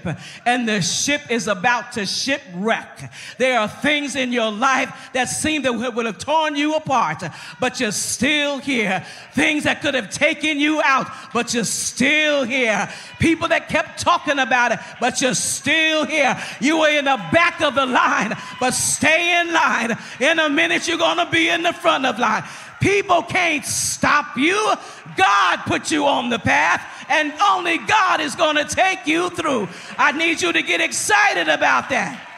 and 0.45 0.69
the 0.69 0.83
ship 0.83 1.21
is 1.31 1.47
about 1.47 1.93
to 1.93 2.05
shipwreck. 2.05 3.13
There 3.39 3.61
are 3.61 3.69
things 3.69 4.17
in 4.17 4.33
your 4.33 4.51
life 4.51 5.11
that 5.13 5.27
seem 5.27 5.63
that 5.63 5.73
would 5.73 6.07
have 6.07 6.19
torn 6.19 6.57
you 6.57 6.75
apart, 6.75 7.23
but 7.61 7.79
you're 7.79 7.93
still 7.93 8.59
here. 8.59 9.07
Things 9.35 9.65
that 9.65 9.83
could 9.83 9.95
have 9.95 10.11
taken 10.11 10.59
you 10.59 10.83
out, 10.85 11.07
but 11.33 11.55
you're 11.55 11.65
still 11.65 12.43
here. 12.43 12.89
People 13.21 13.49
that 13.49 13.69
kept 13.69 14.01
talking 14.01 14.41
about 14.41 14.73
it, 14.73 14.81
but 15.01 15.21
you're 15.21 15.35
still 15.35 16.05
here. 16.07 16.37
You 16.61 16.81
were 16.81 16.91
in 16.91 17.05
the 17.05 17.21
back 17.33 17.61
of 17.61 17.77
the 17.77 17.87
line, 17.87 18.37
but 18.59 18.73
stay 18.73 19.41
in 19.41 19.53
line. 19.53 19.97
In 20.19 20.41
a 20.41 20.51
minute, 20.51 20.89
you're 20.89 20.99
going 20.99 21.19
to 21.19 21.31
be 21.31 21.49
in 21.49 21.63
the 21.63 21.73
front 21.73 22.05
of 22.05 22.19
line. 22.19 22.43
People 22.83 23.23
can't 23.23 23.65
stop 23.65 24.37
you. 24.37 24.75
God 25.17 25.59
put 25.67 25.93
you 25.93 26.05
on 26.05 26.31
the 26.31 26.39
path, 26.41 26.85
and 27.09 27.33
only 27.49 27.79
God 27.79 28.21
is 28.21 28.35
going 28.35 28.57
to 28.57 28.65
take 28.65 29.07
you 29.07 29.31
through. 29.31 29.69
I 29.97 30.11
need 30.11 30.43
you 30.43 30.53
to 30.53 30.63
get 30.63 30.81
excited 30.81 31.49
about 31.49 31.91
that. 31.91 32.29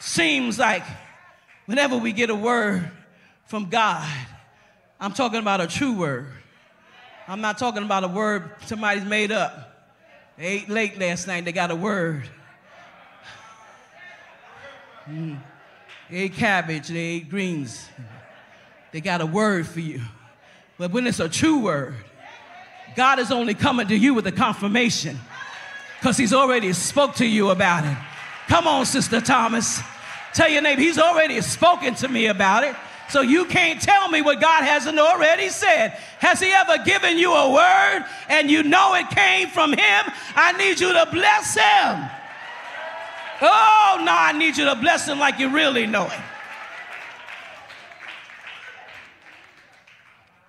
Seems 0.00 0.58
like 0.58 0.82
whenever 1.66 1.96
we 1.96 2.10
get 2.10 2.30
a 2.30 2.34
word 2.34 2.90
from 3.46 3.70
God, 3.70 4.10
I'm 4.98 5.12
talking 5.12 5.38
about 5.38 5.60
a 5.60 5.68
true 5.68 5.92
word. 5.92 6.26
I'm 7.28 7.40
not 7.40 7.58
talking 7.58 7.84
about 7.84 8.02
a 8.02 8.08
word 8.08 8.50
somebody's 8.66 9.04
made 9.04 9.30
up. 9.30 9.92
They 10.36 10.44
ate 10.44 10.68
late 10.68 10.98
last 10.98 11.28
night, 11.28 11.44
they 11.44 11.52
got 11.52 11.70
a 11.70 11.76
word. 11.76 12.28
Mm. 15.08 15.38
They 16.10 16.16
ate 16.16 16.34
cabbage, 16.34 16.88
they 16.88 16.98
ate 16.98 17.30
greens. 17.30 17.88
They 18.92 19.00
got 19.00 19.20
a 19.20 19.26
word 19.26 19.66
for 19.66 19.80
you. 19.80 20.00
But 20.78 20.92
when 20.92 21.06
it's 21.06 21.20
a 21.20 21.28
true 21.28 21.58
word, 21.58 21.94
God 22.96 23.18
is 23.18 23.32
only 23.32 23.54
coming 23.54 23.88
to 23.88 23.96
you 23.96 24.14
with 24.14 24.26
a 24.26 24.32
confirmation 24.32 25.18
because 25.98 26.16
he's 26.16 26.32
already 26.32 26.72
spoke 26.72 27.16
to 27.16 27.26
you 27.26 27.50
about 27.50 27.84
it. 27.84 27.96
Come 28.48 28.66
on, 28.66 28.86
Sister 28.86 29.20
Thomas. 29.20 29.80
Tell 30.32 30.48
your 30.48 30.62
neighbor, 30.62 30.80
he's 30.80 30.98
already 30.98 31.40
spoken 31.40 31.94
to 31.96 32.08
me 32.08 32.26
about 32.26 32.64
it. 32.64 32.76
So 33.08 33.20
you 33.20 33.44
can't 33.44 33.80
tell 33.80 34.08
me 34.08 34.22
what 34.22 34.40
God 34.40 34.64
hasn't 34.64 34.98
already 34.98 35.48
said. 35.48 35.90
Has 36.18 36.40
he 36.40 36.50
ever 36.52 36.82
given 36.84 37.18
you 37.18 37.32
a 37.32 37.52
word 37.52 38.04
and 38.28 38.50
you 38.50 38.62
know 38.62 38.94
it 38.94 39.08
came 39.10 39.48
from 39.48 39.72
him? 39.72 40.04
I 40.34 40.52
need 40.58 40.80
you 40.80 40.92
to 40.92 41.08
bless 41.12 41.54
him. 41.54 42.10
Oh, 43.46 44.02
no, 44.02 44.12
I 44.12 44.32
need 44.32 44.56
you 44.56 44.64
to 44.64 44.74
bless 44.74 45.06
him 45.06 45.18
like 45.18 45.38
you 45.38 45.50
really 45.50 45.86
know 45.86 46.06
him. 46.06 46.22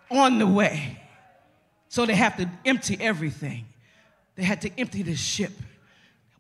On 0.10 0.40
the 0.40 0.48
way. 0.48 1.02
So 1.90 2.06
they 2.06 2.16
have 2.16 2.38
to 2.38 2.50
empty 2.64 2.98
everything. 3.00 3.66
They 4.36 4.44
had 4.44 4.62
to 4.62 4.72
empty 4.80 5.04
the 5.04 5.16
ship, 5.16 5.52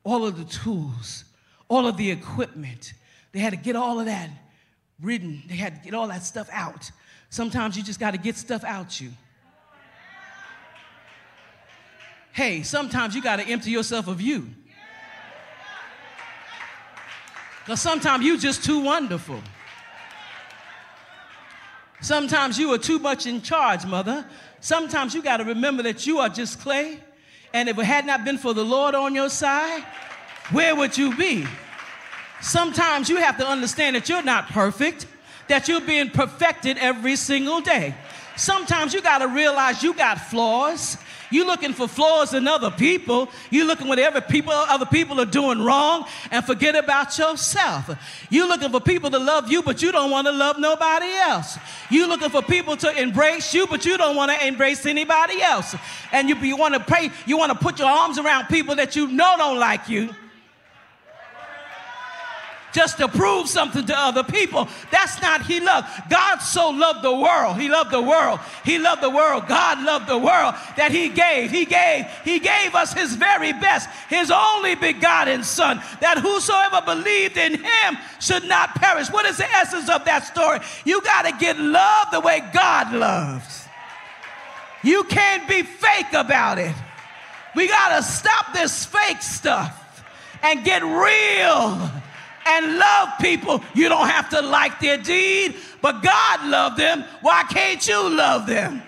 all 0.03 0.25
of 0.25 0.37
the 0.37 0.45
tools, 0.45 1.25
all 1.67 1.87
of 1.87 1.97
the 1.97 2.09
equipment. 2.09 2.93
They 3.33 3.39
had 3.39 3.51
to 3.51 3.57
get 3.57 3.75
all 3.75 3.99
of 3.99 4.05
that 4.05 4.29
ridden. 5.01 5.43
They 5.47 5.55
had 5.55 5.75
to 5.75 5.81
get 5.81 5.93
all 5.93 6.07
that 6.07 6.23
stuff 6.23 6.47
out. 6.53 6.89
Sometimes 7.29 7.75
you 7.75 7.83
just 7.83 7.99
got 7.99 8.11
to 8.11 8.17
get 8.17 8.37
stuff 8.37 8.63
out 8.63 9.01
you. 9.01 9.11
Hey, 12.31 12.63
sometimes 12.63 13.13
you 13.13 13.21
got 13.21 13.37
to 13.37 13.47
empty 13.47 13.71
yourself 13.71 14.07
of 14.07 14.21
you. 14.21 14.47
Because 17.65 17.81
sometimes 17.81 18.23
you're 18.23 18.37
just 18.37 18.63
too 18.63 18.79
wonderful. 18.79 19.41
Sometimes 21.99 22.59
you 22.59 22.71
are 22.73 22.77
too 22.77 22.99
much 22.99 23.25
in 23.25 23.41
charge, 23.41 23.87
mother. 23.87 24.23
Sometimes 24.59 25.15
you 25.15 25.23
got 25.23 25.37
to 25.37 25.45
remember 25.45 25.81
that 25.81 26.05
you 26.05 26.19
are 26.19 26.29
just 26.29 26.59
clay. 26.59 26.99
And 27.53 27.67
if 27.67 27.79
it 27.79 27.85
had 27.85 28.05
not 28.05 28.23
been 28.23 28.37
for 28.37 28.53
the 28.53 28.63
Lord 28.63 28.93
on 28.93 29.15
your 29.15 29.29
side, 29.29 29.83
where 30.51 30.75
would 30.75 30.95
you 30.95 31.15
be? 31.15 31.47
Sometimes 32.39 33.09
you 33.09 33.17
have 33.17 33.37
to 33.39 33.47
understand 33.47 33.95
that 33.95 34.07
you're 34.09 34.21
not 34.21 34.49
perfect, 34.49 35.07
that 35.47 35.67
you're 35.67 35.81
being 35.81 36.11
perfected 36.11 36.77
every 36.77 37.15
single 37.15 37.61
day. 37.61 37.95
Sometimes 38.35 38.93
you 38.93 39.01
got 39.01 39.19
to 39.19 39.27
realize 39.27 39.81
you 39.81 39.95
got 39.95 40.19
flaws 40.19 40.97
you 41.31 41.45
looking 41.45 41.73
for 41.73 41.87
flaws 41.87 42.33
in 42.33 42.47
other 42.47 42.71
people. 42.71 43.29
You 43.49 43.65
looking 43.65 43.87
what 43.87 43.99
every 43.99 44.21
people, 44.21 44.53
other 44.53 44.85
people 44.85 45.19
are 45.19 45.25
doing 45.25 45.61
wrong 45.61 46.05
and 46.31 46.45
forget 46.45 46.75
about 46.75 47.17
yourself. 47.17 47.89
You 48.29 48.47
looking 48.47 48.71
for 48.71 48.79
people 48.79 49.09
to 49.11 49.19
love 49.19 49.51
you, 49.51 49.61
but 49.61 49.81
you 49.81 49.91
don't 49.91 50.11
want 50.11 50.27
to 50.27 50.31
love 50.31 50.59
nobody 50.59 51.07
else. 51.07 51.57
You 51.89 52.07
looking 52.07 52.29
for 52.29 52.41
people 52.41 52.77
to 52.77 53.01
embrace 53.01 53.53
you, 53.53 53.67
but 53.67 53.85
you 53.85 53.97
don't 53.97 54.15
want 54.15 54.31
to 54.31 54.45
embrace 54.45 54.85
anybody 54.85 55.41
else. 55.41 55.75
And 56.11 56.29
you, 56.29 56.35
you 56.37 56.57
want 56.57 56.73
to 56.73 56.79
pray, 56.79 57.11
you 57.25 57.37
want 57.37 57.51
to 57.51 57.57
put 57.57 57.79
your 57.79 57.89
arms 57.89 58.17
around 58.17 58.47
people 58.47 58.75
that 58.75 58.95
you 58.95 59.07
know 59.07 59.35
don't 59.37 59.59
like 59.59 59.89
you 59.89 60.13
just 62.75 62.97
to 62.97 63.07
prove 63.07 63.47
something 63.47 63.85
to 63.85 63.97
other 63.97 64.23
people. 64.23 64.67
That's 64.91 65.21
not 65.21 65.45
He 65.45 65.61
loved. 65.61 65.87
God 66.09 66.39
so 66.39 66.69
loved 66.69 67.03
the 67.03 67.15
world. 67.15 67.55
He 67.55 67.69
loved 67.69 67.91
the 67.91 68.01
world. 68.01 68.41
He 68.65 68.77
loved 68.77 69.01
the 69.01 69.09
world. 69.09 69.47
God 69.47 69.81
loved 69.81 70.07
the 70.07 70.17
world 70.17 70.55
that 70.75 70.91
He 70.91 71.07
gave. 71.07 71.51
He 71.51 71.63
gave. 71.63 72.05
He 72.25 72.39
gave 72.39 72.75
us 72.75 72.91
His 72.91 73.15
very 73.15 73.53
best, 73.53 73.89
His 74.09 74.29
only 74.29 74.75
begotten 74.75 75.43
Son, 75.43 75.81
that 76.01 76.17
whosoever 76.17 76.81
believed 76.85 77.37
in 77.37 77.53
Him 77.53 77.97
should 78.19 78.43
not 78.43 78.75
perish. 78.75 79.09
What 79.09 79.25
is 79.25 79.37
the 79.37 79.49
essence 79.51 79.89
of 79.89 80.03
that 80.03 80.25
story? 80.25 80.59
You 80.83 81.01
got 81.01 81.23
to 81.23 81.31
get 81.39 81.57
love 81.57 82.07
the 82.11 82.19
way 82.19 82.43
God 82.53 82.93
loves. 82.93 83.67
You 84.83 85.05
can't 85.05 85.47
be 85.47 85.63
fake 85.63 86.11
about 86.13 86.59
it. 86.59 86.75
We 87.55 87.69
got 87.69 87.95
to 87.95 88.03
stop 88.03 88.53
this 88.53 88.85
fake 88.85 89.21
stuff 89.21 90.03
and 90.43 90.65
get 90.65 90.83
real 90.83 91.89
and 92.45 92.77
love 92.77 93.09
people. 93.19 93.63
You 93.73 93.89
don't 93.89 94.07
have 94.07 94.29
to 94.29 94.41
like 94.41 94.79
their 94.79 94.97
deed, 94.97 95.55
but 95.81 96.01
God 96.03 96.45
loved 96.45 96.77
them. 96.77 97.03
Why 97.21 97.43
can't 97.43 97.85
you 97.87 98.09
love 98.09 98.47
them? 98.47 98.81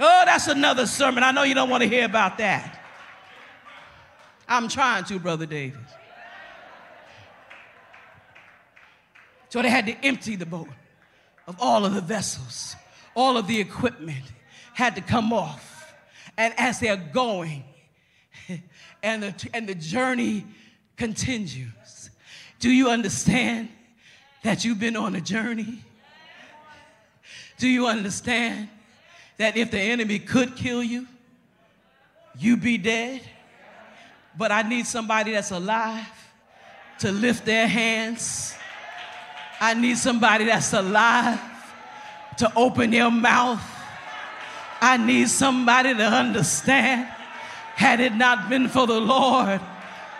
Oh, 0.00 0.22
that's 0.24 0.46
another 0.46 0.86
sermon. 0.86 1.24
I 1.24 1.32
know 1.32 1.42
you 1.42 1.54
don't 1.54 1.70
want 1.70 1.82
to 1.82 1.88
hear 1.88 2.04
about 2.04 2.38
that. 2.38 2.74
I'm 4.48 4.68
trying 4.68 5.04
to, 5.04 5.18
Brother 5.18 5.46
David. 5.46 5.78
So 9.50 9.62
they 9.62 9.70
had 9.70 9.86
to 9.86 10.04
empty 10.04 10.36
the 10.36 10.46
boat 10.46 10.68
of 11.46 11.56
all 11.60 11.84
of 11.84 11.94
the 11.94 12.00
vessels, 12.00 12.76
all 13.14 13.36
of 13.36 13.46
the 13.46 13.58
equipment 13.58 14.24
had 14.74 14.94
to 14.94 15.00
come 15.00 15.32
off. 15.32 15.94
And 16.36 16.54
as 16.56 16.78
they're 16.78 16.96
going, 16.96 17.64
and 19.02 19.22
the, 19.22 19.48
and 19.54 19.68
the 19.68 19.74
journey 19.74 20.46
continues, 20.96 21.72
do 22.58 22.70
you 22.70 22.90
understand 22.90 23.68
that 24.42 24.64
you've 24.64 24.80
been 24.80 24.96
on 24.96 25.14
a 25.14 25.20
journey? 25.20 25.82
Do 27.58 27.68
you 27.68 27.86
understand 27.86 28.68
that 29.36 29.56
if 29.56 29.70
the 29.70 29.80
enemy 29.80 30.18
could 30.18 30.56
kill 30.56 30.82
you, 30.82 31.06
you'd 32.38 32.62
be 32.62 32.78
dead? 32.78 33.22
But 34.36 34.52
I 34.52 34.62
need 34.62 34.86
somebody 34.86 35.32
that's 35.32 35.50
alive 35.50 36.06
to 37.00 37.10
lift 37.12 37.44
their 37.44 37.66
hands. 37.66 38.54
I 39.60 39.74
need 39.74 39.98
somebody 39.98 40.44
that's 40.44 40.72
alive 40.72 41.40
to 42.38 42.52
open 42.54 42.90
their 42.90 43.10
mouth. 43.10 43.62
I 44.80 44.96
need 44.96 45.28
somebody 45.28 45.94
to 45.94 46.04
understand. 46.04 47.08
Had 47.74 48.00
it 48.00 48.14
not 48.14 48.48
been 48.48 48.68
for 48.68 48.86
the 48.86 49.00
Lord 49.00 49.60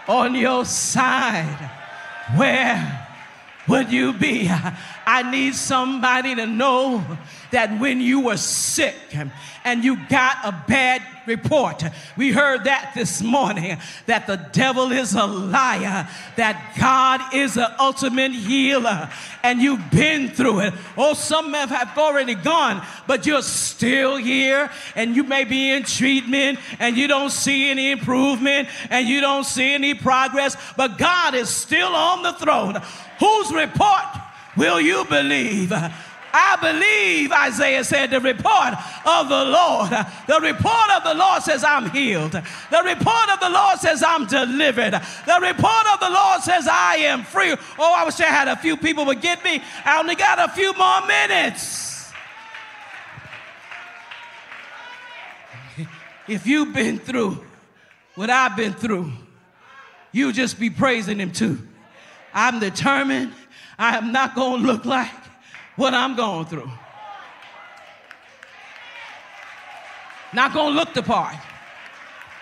on 0.09 0.35
your 0.35 0.64
side, 0.64 1.71
where 2.37 3.08
would 3.68 3.92
you 3.92 4.12
be? 4.12 4.49
I 5.06 5.30
need 5.30 5.54
somebody 5.54 6.35
to 6.35 6.47
know 6.47 7.04
that 7.50 7.78
when 7.81 8.00
you 8.00 8.21
were 8.21 8.37
sick 8.37 8.97
and 9.64 9.85
you 9.85 9.97
got 10.09 10.37
a 10.45 10.64
bad 10.67 11.02
report, 11.26 11.83
we 12.17 12.33
heard 12.33 12.64
that 12.64 12.93
this 12.95 13.23
morning 13.23 13.78
that 14.07 14.26
the 14.26 14.37
devil 14.52 14.93
is 14.93 15.14
a 15.14 15.26
liar, 15.26 16.09
that 16.37 16.75
God 16.78 17.35
is 17.35 17.55
the 17.55 17.81
ultimate 17.81 18.33
healer, 18.33 19.11
and 19.43 19.61
you've 19.61 19.90
been 19.90 20.31
through 20.31 20.61
it. 20.61 20.75
Oh, 20.97 21.12
some 21.14 21.52
have 21.52 21.99
already 21.99 22.35
gone, 22.35 22.83
but 23.07 23.26
you're 23.26 23.43
still 23.43 24.17
here, 24.17 24.71
and 24.95 25.14
you 25.14 25.23
may 25.23 25.45
be 25.45 25.71
in 25.71 25.83
treatment, 25.83 26.59
and 26.78 26.97
you 26.97 27.09
don't 27.09 27.31
see 27.31 27.69
any 27.69 27.90
improvement, 27.90 28.69
and 28.88 29.07
you 29.07 29.21
don't 29.21 29.45
see 29.45 29.75
any 29.75 29.95
progress, 29.95 30.57
but 30.76 30.97
God 30.97 31.35
is 31.35 31.50
still 31.50 31.95
on 31.95 32.23
the 32.23 32.33
throne. 32.33 32.81
Whose 33.21 33.52
report 33.52 34.07
will 34.57 34.81
you 34.81 35.05
believe? 35.05 35.73
I 36.32 36.56
believe, 36.61 37.32
Isaiah 37.32 37.85
said, 37.85 38.11
the 38.11 38.20
report 38.20 38.75
of 39.06 39.28
the 39.28 39.44
Lord. 39.44 39.90
The 40.26 40.40
report 40.40 40.90
of 40.97 41.04
the 41.04 41.14
Lord 41.14 41.42
says, 41.42 41.64
I'm 41.64 41.90
healed. 41.90 42.32
The 42.32 42.82
report 42.85 43.30
of 43.30 43.40
the 43.40 43.50
Lord 43.50 43.78
says, 43.78 44.02
I'm 44.02 44.26
delivered. 44.26 44.92
The 44.92 45.38
report 45.40 45.87
of 45.92 46.00
the 46.00 46.11
Lord 46.11 46.42
says, 46.42 46.68
I 46.70 46.97
am 46.97 47.25
free. 47.25 47.54
Oh, 47.78 47.94
I 47.97 48.04
wish 48.04 48.20
I 48.20 48.26
had 48.26 48.49
a 48.49 48.56
few 48.56 48.76
people 48.76 49.06
would 49.06 49.20
get 49.20 49.42
me. 49.42 49.62
I 49.85 49.99
only 49.99 50.14
got 50.14 50.38
a 50.38 50.52
few 50.52 50.73
more 50.75 51.06
minutes. 51.06 52.12
If 56.28 56.47
you've 56.47 56.75
been 56.75 56.99
through 56.99 57.42
what 58.14 58.28
I've 58.28 58.54
been 58.54 58.75
through, 58.75 59.11
you 60.12 60.30
just 60.30 60.61
be 60.61 60.68
praising 60.68 61.20
Him 61.20 61.32
too. 61.32 61.66
I'm 62.35 62.61
determined 62.61 63.32
I 63.78 63.97
am 63.97 64.12
not 64.12 64.35
going 64.35 64.61
to 64.61 64.66
look 64.66 64.85
like 64.85 65.08
what 65.78 65.94
I'm 65.94 66.14
going 66.16 66.44
through. 66.44 66.70
Not 70.35 70.52
to 70.75 70.78
look 70.78 70.92
the 70.92 71.02
part. 71.02 71.37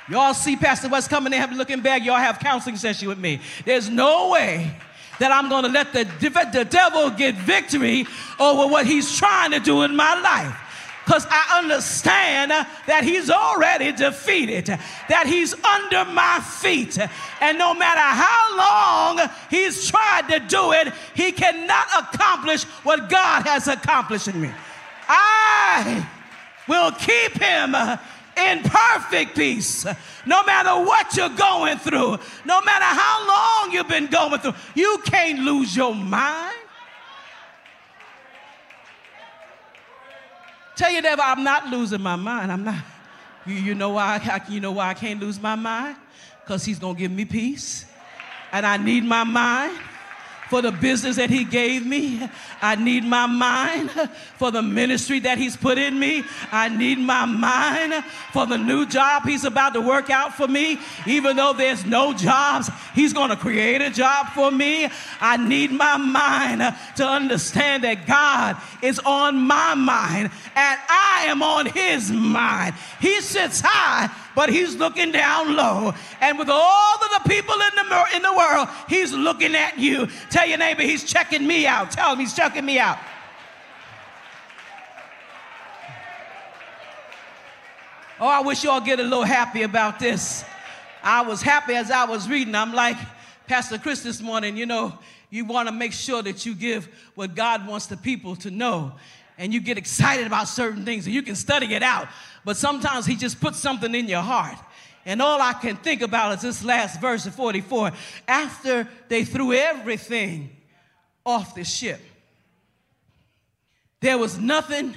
Y'all 0.09 0.35
see 0.35 0.57
Pastor 0.57 0.89
West 0.89 1.11
coming 1.11 1.33
in, 1.33 1.39
having 1.39 1.59
looking 1.59 1.81
back. 1.81 2.05
Y'all 2.05 2.17
have 2.17 2.39
counseling 2.39 2.77
session 2.77 3.09
with 3.09 3.19
me. 3.19 3.41
There's 3.65 3.89
no 3.89 4.31
way 4.31 4.75
that 5.19 5.31
I'm 5.31 5.49
to 5.65 5.69
let 5.69 5.93
the, 5.93 6.05
the 6.53 6.65
devil 6.65 7.11
get 7.11 7.35
victory 7.37 8.07
over 8.41 8.67
what 8.67 8.87
he's 8.87 9.17
trying 9.17 9.53
to 9.53 9.61
do 9.61 9.83
in 9.83 9.95
my 9.95 10.21
life 10.21 10.66
because 11.07 11.25
I 11.31 11.61
understand 11.63 12.51
that 12.51 13.05
he's 13.05 13.31
already 13.31 13.93
defeated, 13.93 14.67
that 14.67 15.27
he's 15.27 15.55
under 15.55 16.05
my 16.11 16.41
feet. 16.41 16.99
And 17.41 17.59
no 17.59 17.75
matter 17.75 18.01
how 18.01 19.21
long 19.21 19.31
he's 19.49 19.89
tried 19.89 20.29
to 20.31 20.41
do 20.41 20.73
it, 20.73 20.93
he 21.15 21.31
cannot 21.31 21.87
accomplish 21.97 22.65
what 22.83 23.09
God 23.09 23.47
has 23.47 23.69
accomplished 23.69 24.27
in 24.27 24.41
me. 24.41 24.51
I 25.09 26.09
will 26.67 26.91
keep 26.91 27.41
him 27.41 27.77
in 28.37 28.63
perfect 28.65 29.37
peace. 29.37 29.87
No 30.27 30.43
matter 30.43 30.71
what 30.71 31.17
you're 31.17 31.29
going 31.29 31.79
through, 31.79 32.19
no 32.45 32.61
matter 32.63 32.85
how 32.85 33.63
long 33.65 33.73
you've 33.73 33.89
been 33.89 34.07
going 34.09 34.41
through, 34.41 34.55
you 34.75 34.99
can't 35.05 35.39
lose 35.39 35.77
your 35.77 35.95
mind. 35.95 36.57
Tell 40.77 40.91
your 40.93 41.03
neighbor, 41.03 41.23
I'm 41.23 41.43
not 41.43 41.69
losing 41.69 42.03
my 42.03 42.17
mind. 42.17 42.53
I'm 42.53 42.63
not. 42.63 42.85
You, 43.47 43.55
you 43.55 43.75
know 43.75 43.91
why? 43.91 44.21
I, 44.23 44.41
you 44.51 44.61
know 44.61 44.73
why 44.73 44.91
I 44.91 44.95
can't 44.95 45.21
lose 45.21 45.41
my 45.41 45.55
mind? 45.55 45.97
Because 46.45 46.65
he's 46.65 46.79
gonna 46.79 46.99
give 46.99 47.11
me 47.11 47.25
peace, 47.25 47.87
and 48.53 48.67
I 48.67 48.77
need 48.77 49.05
my 49.05 49.25
mind 49.25 49.77
for 50.49 50.63
the 50.63 50.73
business 50.73 51.17
that 51.17 51.31
He 51.31 51.45
gave 51.45 51.85
me. 51.85 52.29
I 52.63 52.77
need 52.77 53.05
my 53.05 53.27
mind 53.27 53.91
for 54.37 54.51
the 54.51 54.63
ministry 54.63 55.21
that 55.21 55.39
He's 55.39 55.57
put 55.57 55.79
in 55.79 55.99
me. 55.99 56.25
I 56.53 56.69
need 56.69 56.99
my 56.99 57.25
mind 57.25 57.93
for 58.33 58.47
the 58.47 58.57
new 58.57 58.87
job 58.87 59.25
He's 59.25 59.45
about 59.45 59.75
to 59.75 59.81
work 59.81 60.11
out 60.11 60.35
for 60.35 60.49
me. 60.49 60.79
Even 61.07 61.37
though 61.37 61.53
there's 61.53 61.85
no 61.85 62.13
jobs, 62.13 62.71
He's 62.95 63.13
going 63.13 63.31
to 63.31 63.37
create 63.37 63.83
a 63.83 63.91
job 63.91 64.29
for 64.29 64.51
me. 64.51 64.89
I 65.21 65.37
need 65.37 65.73
my 65.73 65.97
mind 65.97 66.63
to 66.97 67.07
understand 67.07 67.85
that 67.85 68.07
God 68.07 68.57
is 68.83 68.99
on 69.01 69.37
my 69.37 69.75
mind 69.75 70.31
and 70.55 70.81
I 70.89 71.25
am 71.27 71.43
on 71.43 71.67
His 71.67 72.11
mind. 72.11 72.75
He 73.01 73.21
sits 73.21 73.61
high 73.65 74.11
but 74.37 74.51
he's 74.51 74.77
looking 74.77 75.11
down 75.11 75.57
low. 75.57 75.95
And 76.21 76.39
with 76.39 76.51
all 76.51 76.95
of 76.95 77.23
the 77.23 77.29
people 77.29 77.55
in 77.55 77.89
the, 77.89 78.07
in 78.15 78.23
the 78.23 78.33
world, 78.33 78.69
he's 78.87 79.13
looking 79.13 79.57
at 79.57 79.79
you. 79.79 80.07
Tell 80.31 80.47
your 80.47 80.59
neighbor, 80.59 80.83
he's 80.83 81.03
checking 81.03 81.45
me 81.45 81.67
out. 81.67 81.91
Tell 81.91 82.13
him 82.13 82.21
he's 82.21 82.37
checking 82.37 82.65
me 82.65 82.79
out. 82.79 82.99
Oh, 88.21 88.29
I 88.29 88.41
wish 88.41 88.63
y'all 88.63 88.81
get 88.81 89.01
a 89.01 89.03
little 89.03 89.25
happy 89.25 89.63
about 89.63 89.99
this. 89.99 90.45
I 91.03 91.23
was 91.23 91.41
happy 91.41 91.75
as 91.75 91.91
I 91.91 92.05
was 92.05 92.29
reading. 92.29 92.55
I'm 92.55 92.75
like 92.75 92.97
Pastor 93.47 93.79
Chris 93.79 94.03
this 94.03 94.21
morning, 94.21 94.57
you 94.57 94.67
know, 94.67 94.99
you 95.31 95.47
want 95.47 95.69
to 95.69 95.75
make 95.75 95.93
sure 95.93 96.23
that 96.23 96.45
you 96.45 96.55
give 96.55 96.89
what 97.15 97.35
God 97.35 97.67
wants 97.67 97.87
the 97.87 97.97
people 97.97 98.37
to 98.37 98.51
know. 98.51 98.93
And 99.39 99.53
you 99.53 99.61
get 99.61 99.79
excited 99.79 100.27
about 100.27 100.49
certain 100.49 100.85
things 100.85 101.07
and 101.07 101.15
you 101.15 101.23
can 101.23 101.37
study 101.37 101.75
it 101.75 101.83
out 101.83 102.09
but 102.47 102.57
sometimes 102.57 103.07
he 103.07 103.17
just 103.17 103.41
puts 103.41 103.59
something 103.59 103.93
in 103.93 104.07
your 104.07 104.23
heart. 104.23 104.57
And 105.05 105.21
all 105.21 105.43
I 105.43 105.53
can 105.53 105.75
think 105.77 106.01
about 106.01 106.37
is 106.37 106.43
this 106.43 106.65
last 106.65 107.01
verse 107.01 107.27
of 107.27 107.35
44. 107.35 107.91
After 108.29 108.89
they 109.09 109.25
threw 109.25 109.53
everything 109.53 110.51
off 111.25 111.57
the 111.57 111.65
ship, 111.65 112.01
there 114.01 114.17
was 114.17 114.39
nothing 114.39 114.95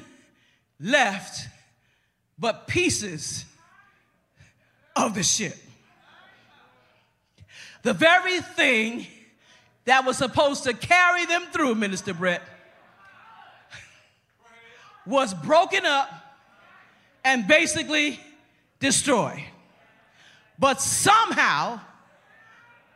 left 0.80 1.48
but 2.38 2.68
pieces 2.68 3.46
of 4.96 5.16
the 5.16 5.24
ship. 5.24 5.58
The 7.82 7.94
very 7.94 8.42
thing 8.42 9.08
that 9.86 10.06
was 10.06 10.18
supposed 10.18 10.66
to 10.66 10.74
carry 10.74 11.26
them 11.26 11.46
through, 11.52 11.74
Minister 11.74 12.14
Brett, 12.14 12.44
was 15.06 15.34
broken 15.34 15.86
up 15.86 16.10
and 17.24 17.48
basically 17.48 18.20
destroyed. 18.80 19.44
But 20.58 20.82
somehow, 20.82 21.80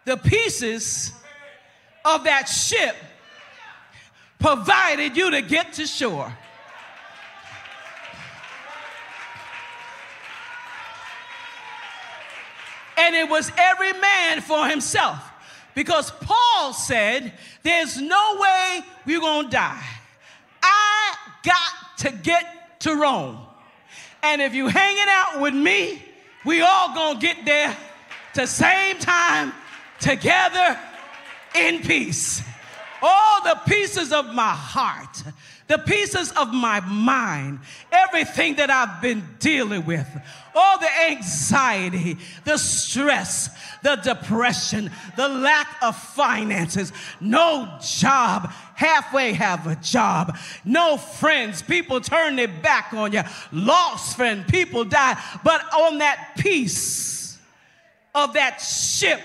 the 0.06 0.18
pieces 0.18 1.14
of 2.04 2.26
that 2.26 2.50
ship 2.50 2.96
provided 4.40 5.16
you 5.16 5.32
to 5.32 5.42
get 5.42 5.74
to 5.74 5.88
shore. 5.88 6.32
And 12.98 13.16
it 13.16 13.30
was 13.30 13.52
every 13.58 13.94
man 13.94 14.42
for 14.42 14.68
himself. 14.68 15.18
Because 15.74 16.12
Paul 16.12 16.74
said, 16.74 17.34
There's 17.64 18.00
no 18.00 18.38
way 18.40 18.82
we're 19.06 19.20
gonna 19.20 19.50
die. 19.50 19.84
I 20.62 21.16
got 21.44 21.83
to 22.04 22.12
get 22.12 22.82
to 22.82 22.96
Rome. 22.96 23.38
And 24.24 24.42
if 24.42 24.54
you 24.54 24.68
hanging 24.68 25.06
out 25.08 25.40
with 25.40 25.54
me, 25.54 26.04
we 26.44 26.60
all 26.60 26.94
gonna 26.94 27.18
get 27.18 27.46
there 27.46 27.76
the 28.36 28.46
same 28.46 29.00
time 29.00 29.54
together 30.02 30.78
in 31.56 31.82
peace. 31.82 32.44
All 33.02 33.44
the 33.44 33.58
pieces 33.66 34.12
of 34.12 34.34
my 34.34 34.52
heart, 34.52 35.24
the 35.68 35.78
pieces 35.78 36.34
of 36.34 36.54
my 36.54 36.82
mind, 36.82 37.60
everything 37.90 38.56
that 38.56 38.70
I've 38.70 39.02
been 39.02 39.24
dealing 39.40 39.86
with, 39.86 40.08
all 40.54 40.78
the 40.80 40.90
anxiety, 41.10 42.18
the 42.44 42.58
stress, 42.58 43.50
the 43.82 43.96
depression, 43.96 44.92
the 45.16 45.30
lack 45.30 45.68
of 45.82 45.96
finances, 45.96 46.92
no 47.22 47.78
job, 47.82 48.52
halfway 48.76 49.34
have 49.34 49.68
a 49.68 49.76
job, 49.76 50.38
no 50.66 50.98
friends, 50.98 51.62
people 51.62 52.02
turn 52.02 52.36
their 52.36 52.48
back 52.48 52.94
on 52.94 53.14
you, 53.14 53.22
lost 53.52 54.16
friend, 54.16 54.48
people 54.48 54.84
die, 54.84 55.22
but 55.44 55.62
on 55.74 56.00
that 56.00 56.34
piece 56.38 57.38
of 58.16 58.34
that 58.34 58.58
ship 58.58 59.22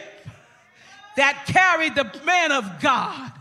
that 1.17 1.45
carried 1.47 1.95
the 1.95 2.21
man 2.25 2.53
of 2.53 2.81
God 2.81 3.33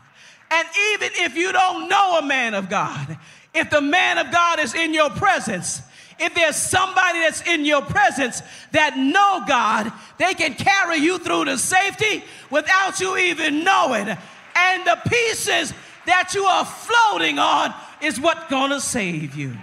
And 0.49 0.67
even 0.93 1.11
if 1.15 1.35
you 1.35 1.51
don't 1.51 1.89
know 1.89 2.19
a 2.19 2.21
man 2.21 2.53
of 2.53 2.69
God, 2.69 3.17
if 3.53 3.69
the 3.69 3.81
man 3.81 4.17
of 4.17 4.31
God 4.31 4.59
is 4.59 4.73
in 4.73 4.93
your 4.93 5.09
presence, 5.09 5.81
if 6.19 6.33
there's 6.33 6.55
somebody 6.55 7.19
that's 7.19 7.41
in 7.41 7.65
your 7.65 7.81
presence 7.81 8.41
that 8.71 8.97
know 8.97 9.43
God, 9.47 9.91
they 10.17 10.33
can 10.33 10.53
carry 10.53 10.97
you 10.97 11.19
through 11.19 11.45
to 11.45 11.57
safety 11.57 12.23
without 12.49 12.99
you 12.99 13.17
even 13.17 13.63
knowing. 13.63 14.07
And 14.55 14.87
the 14.87 14.99
pieces 15.07 15.73
that 16.07 16.33
you 16.33 16.43
are 16.45 16.65
floating 16.65 17.37
on 17.37 17.73
is 18.01 18.19
what's 18.19 18.49
gonna 18.49 18.81
save 18.81 19.35
you. 19.35 19.55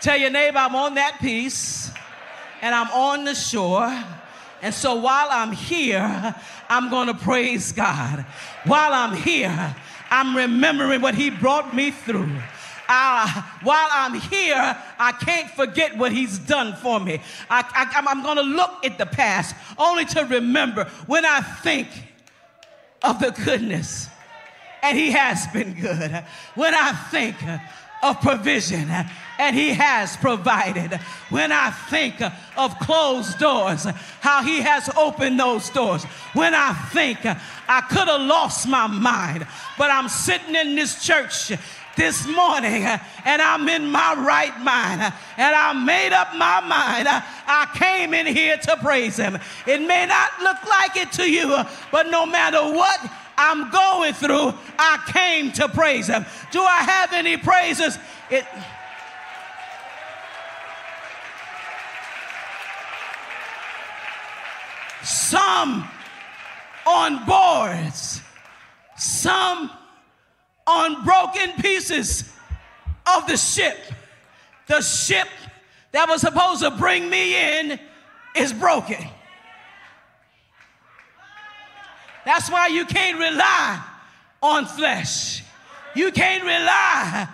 Tell 0.00 0.16
your 0.16 0.30
neighbor, 0.30 0.58
I'm 0.58 0.74
on 0.74 0.94
that 0.94 1.18
piece 1.20 1.90
and 2.62 2.74
I'm 2.74 2.90
on 2.90 3.24
the 3.24 3.34
shore. 3.34 3.92
And 4.62 4.72
so 4.72 4.94
while 4.94 5.28
I'm 5.30 5.52
here, 5.52 6.34
I'm 6.68 6.90
gonna 6.90 7.14
praise 7.14 7.72
God. 7.72 8.24
While 8.64 8.92
I'm 8.92 9.16
here, 9.16 9.76
I'm 10.10 10.36
remembering 10.36 11.00
what 11.00 11.14
He 11.14 11.30
brought 11.30 11.74
me 11.74 11.90
through. 11.90 12.30
Uh, 12.88 13.42
while 13.62 13.88
I'm 13.90 14.14
here, 14.14 14.76
I 14.98 15.12
can't 15.12 15.50
forget 15.50 15.96
what 15.96 16.12
he's 16.12 16.38
done 16.38 16.74
for 16.74 17.00
me. 17.00 17.18
I, 17.48 18.02
am 18.06 18.22
going 18.22 18.36
to 18.36 18.42
look 18.42 18.84
at 18.84 18.98
the 18.98 19.06
past 19.06 19.54
only 19.78 20.04
to 20.04 20.26
remember 20.26 20.84
when 21.06 21.24
I 21.24 21.40
think 21.40 21.88
of 23.02 23.20
the 23.20 23.30
goodness. 23.30 24.08
And 24.84 24.98
he 24.98 25.10
has 25.12 25.46
been 25.48 25.72
good. 25.80 26.24
When 26.54 26.74
I 26.74 26.92
think 27.10 27.36
of 28.02 28.20
provision, 28.20 28.90
and 29.38 29.56
he 29.56 29.70
has 29.70 30.16
provided. 30.16 31.00
When 31.30 31.50
I 31.52 31.70
think 31.70 32.20
of 32.56 32.78
closed 32.78 33.38
doors, 33.38 33.84
how 34.20 34.42
he 34.42 34.60
has 34.60 34.88
opened 34.96 35.40
those 35.40 35.70
doors. 35.70 36.04
When 36.34 36.54
I 36.54 36.72
think 36.92 37.18
I 37.24 37.80
could 37.80 38.08
have 38.08 38.20
lost 38.20 38.68
my 38.68 38.86
mind, 38.86 39.46
but 39.78 39.90
I'm 39.90 40.08
sitting 40.08 40.54
in 40.54 40.76
this 40.76 41.02
church 41.02 41.52
this 41.96 42.26
morning 42.26 42.84
and 42.84 43.40
I'm 43.40 43.68
in 43.68 43.90
my 43.90 44.14
right 44.14 44.58
mind 44.60 45.00
and 45.00 45.56
I 45.56 45.72
made 45.72 46.12
up 46.12 46.34
my 46.34 46.60
mind. 46.60 47.06
I 47.08 47.68
came 47.74 48.14
in 48.14 48.26
here 48.26 48.56
to 48.56 48.76
praise 48.76 49.16
him. 49.16 49.38
It 49.66 49.80
may 49.80 50.06
not 50.06 50.30
look 50.42 50.62
like 50.68 50.96
it 50.96 51.12
to 51.12 51.30
you, 51.30 51.56
but 51.90 52.10
no 52.10 52.26
matter 52.26 52.60
what 52.60 53.00
I'm 53.36 53.70
going 53.70 54.14
through, 54.14 54.54
I 54.78 55.10
came 55.12 55.52
to 55.52 55.68
praise 55.68 56.06
him. 56.06 56.24
Do 56.50 56.62
I 56.62 56.78
have 56.78 57.12
any 57.12 57.36
praises? 57.36 57.98
It 58.30 58.44
some 65.04 65.88
on 66.86 67.24
boards, 67.26 68.20
some 68.96 69.70
on 70.66 71.04
broken 71.04 71.52
pieces 71.60 72.32
of 73.14 73.26
the 73.26 73.36
ship. 73.36 73.78
The 74.66 74.80
ship 74.80 75.28
that 75.92 76.08
was 76.08 76.22
supposed 76.22 76.62
to 76.62 76.70
bring 76.70 77.08
me 77.08 77.60
in 77.60 77.78
is 78.34 78.52
broken. 78.52 79.06
That's 82.24 82.50
why 82.50 82.68
you 82.68 82.84
can't 82.84 83.18
rely 83.18 83.82
on 84.42 84.66
flesh. 84.66 85.42
You 85.94 86.10
can't 86.12 86.42
rely 86.42 87.28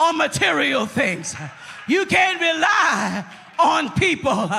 on 0.00 0.18
material 0.18 0.86
things. 0.86 1.34
You 1.88 2.06
can't 2.06 2.40
rely 2.40 3.24
on 3.58 3.90
people. 3.92 4.50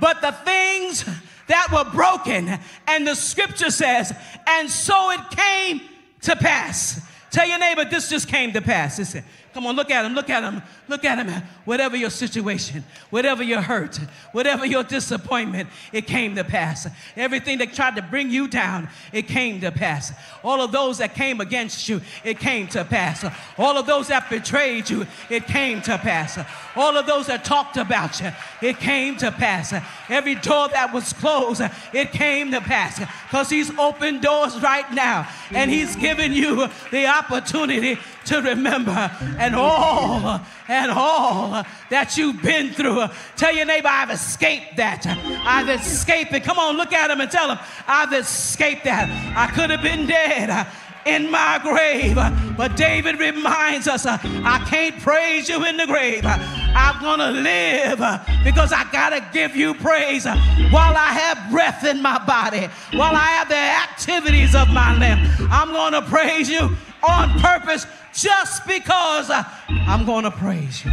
But 0.00 0.20
the 0.20 0.32
things 0.32 1.04
that 1.46 1.68
were 1.72 1.90
broken, 1.90 2.58
and 2.86 3.06
the 3.06 3.14
scripture 3.14 3.70
says, 3.70 4.12
and 4.46 4.70
so 4.70 5.10
it 5.10 5.20
came 5.30 5.82
to 6.22 6.36
pass 6.36 7.00
Tell 7.34 7.48
your 7.48 7.58
neighbor, 7.58 7.84
this 7.84 8.08
just 8.08 8.28
came 8.28 8.52
to 8.52 8.62
pass. 8.62 8.96
Listen, 8.96 9.24
come 9.54 9.66
on, 9.66 9.76
look 9.76 9.90
at 9.90 10.04
him, 10.04 10.14
look 10.14 10.28
at 10.28 10.42
him, 10.42 10.60
look 10.88 11.04
at 11.04 11.24
him. 11.24 11.42
Whatever 11.64 11.96
your 11.96 12.10
situation, 12.10 12.84
whatever 13.10 13.42
your 13.42 13.62
hurt, 13.62 13.96
whatever 14.32 14.66
your 14.66 14.82
disappointment, 14.82 15.68
it 15.92 16.06
came 16.06 16.34
to 16.34 16.44
pass. 16.44 16.88
Everything 17.16 17.58
that 17.58 17.72
tried 17.72 17.94
to 17.96 18.02
bring 18.02 18.30
you 18.30 18.48
down, 18.48 18.88
it 19.12 19.28
came 19.28 19.60
to 19.60 19.70
pass. 19.70 20.12
All 20.42 20.60
of 20.60 20.72
those 20.72 20.98
that 20.98 21.14
came 21.14 21.40
against 21.40 21.88
you, 21.88 22.00
it 22.24 22.40
came 22.40 22.66
to 22.68 22.84
pass. 22.84 23.24
All 23.56 23.78
of 23.78 23.86
those 23.86 24.08
that 24.08 24.28
betrayed 24.28 24.90
you, 24.90 25.06
it 25.30 25.46
came 25.46 25.80
to 25.82 25.96
pass. 25.98 26.38
All 26.74 26.96
of 26.96 27.06
those 27.06 27.28
that 27.28 27.44
talked 27.44 27.76
about 27.76 28.20
you, 28.20 28.32
it 28.60 28.78
came 28.78 29.16
to 29.18 29.30
pass. 29.30 29.72
Every 30.08 30.34
door 30.34 30.68
that 30.68 30.92
was 30.92 31.12
closed, 31.12 31.62
it 31.92 32.10
came 32.10 32.50
to 32.50 32.60
pass. 32.60 32.98
Because 32.98 33.48
He's 33.48 33.70
opened 33.78 34.22
doors 34.22 34.60
right 34.60 34.90
now 34.92 35.28
and 35.52 35.70
He's 35.70 35.94
given 35.94 36.32
you 36.32 36.68
the 36.90 37.06
opportunity 37.06 37.98
to 38.26 38.40
remember 38.40 39.10
and 39.44 39.54
all 39.54 40.40
and 40.68 40.90
all 40.90 41.62
that 41.90 42.16
you've 42.16 42.40
been 42.42 42.70
through. 42.70 43.04
Tell 43.36 43.54
your 43.54 43.66
neighbor, 43.66 43.88
I've 43.90 44.10
escaped 44.10 44.76
that. 44.76 45.06
I've 45.06 45.68
escaped 45.68 46.32
it. 46.32 46.44
Come 46.44 46.58
on, 46.58 46.76
look 46.76 46.92
at 46.92 47.10
him 47.10 47.20
and 47.20 47.30
tell 47.30 47.50
him, 47.50 47.58
I've 47.86 48.12
escaped 48.12 48.84
that. 48.84 49.08
I 49.36 49.52
could 49.52 49.70
have 49.70 49.82
been 49.82 50.06
dead 50.06 50.66
in 51.04 51.30
my 51.30 51.60
grave. 51.62 52.16
But 52.56 52.76
David 52.76 53.18
reminds 53.18 53.86
us, 53.86 54.06
I 54.06 54.64
can't 54.70 54.98
praise 55.00 55.48
you 55.48 55.64
in 55.66 55.76
the 55.76 55.86
grave. 55.86 56.24
I'm 56.24 57.00
gonna 57.02 57.30
live 57.30 57.98
because 58.42 58.72
I 58.72 58.84
gotta 58.90 59.24
give 59.32 59.54
you 59.54 59.74
praise 59.74 60.24
while 60.24 60.96
I 60.96 61.12
have 61.12 61.50
breath 61.50 61.84
in 61.84 62.00
my 62.00 62.18
body, 62.24 62.68
while 62.92 63.14
I 63.14 63.28
have 63.36 63.48
the 63.48 63.56
activities 63.56 64.54
of 64.54 64.70
my 64.70 64.96
limb. 64.98 65.18
I'm 65.52 65.72
gonna 65.72 66.02
praise 66.02 66.48
you 66.48 66.74
on 67.08 67.38
purpose 67.40 67.86
just 68.12 68.66
because 68.66 69.30
I'm 69.68 70.04
gonna 70.06 70.30
praise 70.30 70.84
you. 70.84 70.92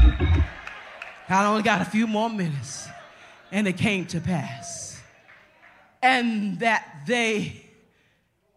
I 1.30 1.45
only 1.45 1.63
got 1.63 1.82
a 1.82 1.86
few 1.86 2.08
more 2.08 2.30
minutes, 2.30 2.88
and 3.52 3.67
it 3.67 3.78
came 3.78 4.06
to 4.08 4.19
pass, 4.19 5.02
and 6.02 6.60
that 6.60 7.04
they 7.08 7.65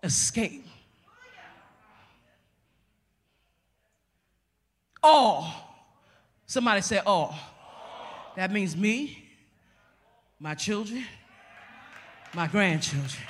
escaped. 0.03 0.67
All. 5.03 5.47
Somebody 6.47 6.81
say 6.81 6.99
all. 6.99 7.35
That 8.37 8.51
means 8.51 8.77
me, 8.77 9.25
my 10.40 10.55
children, 10.55 11.05
my 12.35 12.47
grandchildren, 12.49 13.23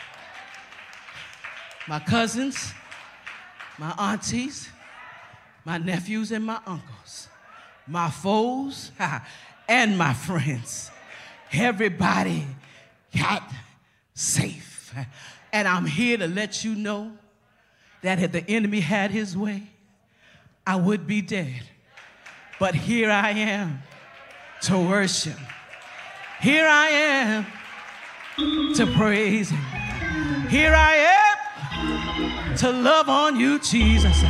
my 1.87 1.99
cousins, 2.01 2.73
my 3.79 3.93
aunties, 3.99 4.69
my 5.65 5.79
nephews, 5.79 6.33
and 6.33 6.45
my 6.45 6.61
uncles, 6.67 7.29
my 7.87 8.11
foes, 8.11 8.93
and 9.69 9.99
my 9.99 10.15
friends. 10.15 10.91
Everybody 11.53 12.47
got 13.17 13.43
safe. 14.15 14.95
And 15.53 15.69
I'm 15.69 15.87
here 15.87 16.17
to 16.19 16.27
let 16.27 16.65
you 16.65 16.75
know 16.75 17.13
that 18.03 18.21
if 18.21 18.33
the 18.33 18.45
enemy 18.49 18.81
had 18.81 19.11
his 19.11 19.37
way, 19.37 19.63
I 20.67 20.77
would 20.77 21.07
be 21.07 21.23
dead. 21.23 21.63
But 22.59 22.75
here 22.75 23.11
I 23.11 23.31
am 23.31 23.83
to 24.63 24.79
worship. 24.79 25.39
Here 26.41 26.67
I 26.67 26.89
am 26.89 27.47
to 28.75 28.87
praise 28.87 29.51
Him. 29.51 30.49
Here 30.49 30.75
I 30.75 30.95
am 30.97 31.24
to 32.59 32.71
love 32.71 33.09
on 33.09 33.39
you, 33.39 33.59
Jesus. 33.59 34.21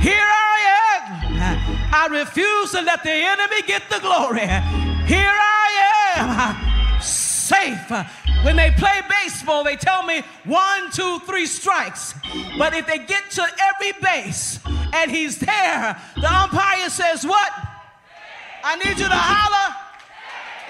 Here 0.00 0.28
I 0.28 0.56
am. 0.96 1.78
I 1.92 2.06
refuse 2.10 2.72
to 2.72 2.82
let 2.82 3.02
the 3.02 3.10
enemy 3.10 3.62
get 3.66 3.82
the 3.90 4.00
glory. 4.00 4.46
Here 5.06 5.34
I 5.34 6.16
am 6.16 7.00
safe. 7.00 7.90
When 8.44 8.56
they 8.56 8.70
play 8.70 9.00
baseball, 9.08 9.64
they 9.64 9.76
tell 9.76 10.02
me 10.02 10.22
one, 10.44 10.90
two, 10.90 11.18
three 11.20 11.46
strikes. 11.46 12.14
But 12.56 12.74
if 12.74 12.86
they 12.86 12.98
get 12.98 13.30
to 13.32 13.42
every 13.42 13.92
base 14.00 14.60
and 14.92 15.10
he's 15.10 15.38
there, 15.38 16.00
the 16.14 16.32
umpire 16.32 16.88
says, 16.88 17.24
What? 17.24 17.52
I 18.64 18.76
need 18.76 18.98
you 18.98 19.08
to 19.08 19.14
holler. 19.14 19.74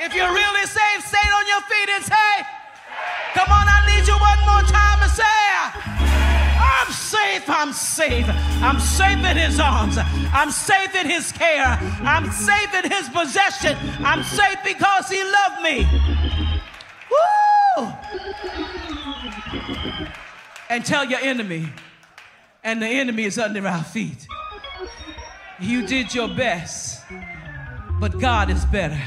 If 0.00 0.14
you're 0.14 0.32
really 0.32 0.66
safe, 0.66 1.04
stay 1.04 1.28
on 1.28 1.46
your 1.48 1.60
feet 1.62 1.88
and 1.90 2.04
say, 2.04 2.46
Come 3.34 3.50
on, 3.50 3.66
I 3.68 3.84
need 3.86 4.06
you 4.06 4.14
one 4.14 4.40
more 4.46 4.64
time 4.70 5.00
to 5.02 5.08
say, 5.10 5.97
I'm 6.80 6.92
safe, 6.92 7.42
I'm 7.48 7.72
safe. 7.72 8.26
I'm 8.62 8.78
safe 8.78 9.18
in 9.18 9.36
his 9.36 9.58
arms. 9.58 9.98
I'm 10.32 10.50
safe 10.52 10.94
in 10.94 11.10
his 11.10 11.32
care. 11.32 11.76
I'm 12.02 12.30
safe 12.30 12.72
in 12.72 12.90
his 12.90 13.08
possession. 13.08 13.76
I'm 14.04 14.22
safe 14.22 14.58
because 14.64 15.08
he 15.08 15.22
loved 15.24 15.62
me. 15.62 15.88
Woo! 17.10 17.92
And 20.70 20.84
tell 20.84 21.04
your 21.04 21.20
enemy, 21.20 21.68
and 22.62 22.80
the 22.80 22.86
enemy 22.86 23.24
is 23.24 23.38
under 23.38 23.66
our 23.66 23.82
feet. 23.82 24.28
You 25.58 25.84
did 25.84 26.14
your 26.14 26.28
best, 26.28 27.02
but 27.98 28.20
God 28.20 28.50
is 28.50 28.64
better. 28.66 29.02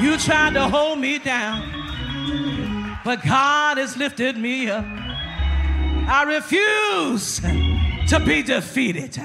You 0.00 0.16
tried 0.16 0.54
to 0.54 0.66
hold 0.66 0.98
me 0.98 1.18
down, 1.18 2.98
but 3.04 3.22
God 3.22 3.76
has 3.76 3.98
lifted 3.98 4.36
me 4.36 4.70
up. 4.70 4.84
I 4.86 6.24
refuse 6.26 7.38
to 8.08 8.18
be 8.18 8.42
defeated. 8.42 9.18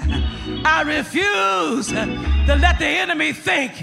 I 0.66 0.82
refuse 0.82 1.88
to 1.88 2.56
let 2.60 2.78
the 2.78 2.88
enemy 2.88 3.32
think 3.32 3.82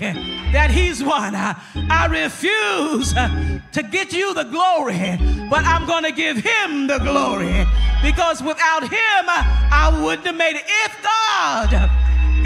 that 0.52 0.70
he's 0.70 1.02
won. 1.02 1.34
I 1.34 2.06
refuse 2.10 3.14
to 3.14 3.82
get 3.82 4.12
you 4.12 4.34
the 4.34 4.44
glory, 4.44 5.18
but 5.48 5.64
I'm 5.64 5.86
going 5.86 6.04
to 6.04 6.12
give 6.12 6.36
him 6.36 6.88
the 6.88 6.98
glory 6.98 7.66
because 8.02 8.42
without 8.42 8.82
him, 8.82 9.24
I 9.28 9.98
wouldn't 10.04 10.26
have 10.26 10.36
made 10.36 10.56
it. 10.56 10.64
If 10.66 11.02
God 11.02 11.90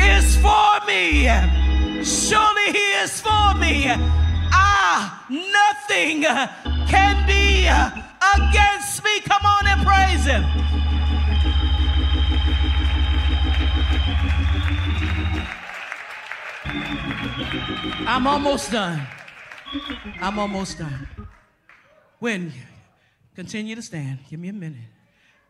is 0.00 0.36
for 0.36 0.86
me, 0.86 1.24
surely 2.04 2.72
he 2.72 2.86
is 3.02 3.20
for 3.20 3.54
me. 3.58 3.92
Ah, 4.58 5.26
nothing 5.28 6.22
can 6.88 7.26
be 7.26 7.66
against 7.66 9.04
me. 9.04 9.20
Come 9.20 9.44
on 9.44 9.66
and 9.66 9.86
praise 9.86 10.24
him. 10.24 10.44
I'm 18.08 18.26
almost 18.26 18.72
done. 18.72 19.06
I'm 20.20 20.38
almost 20.38 20.78
done. 20.78 21.08
When 22.18 22.52
continue 23.34 23.74
to 23.74 23.82
stand, 23.82 24.20
give 24.30 24.40
me 24.40 24.48
a 24.48 24.52
minute. 24.54 24.78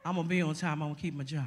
I'm 0.05 0.16
gonna 0.16 0.27
be 0.27 0.42
on 0.42 0.55
time, 0.55 0.83
I'm 0.83 0.88
gonna 0.90 1.01
keep 1.01 1.14
my 1.14 1.25
job. 1.25 1.45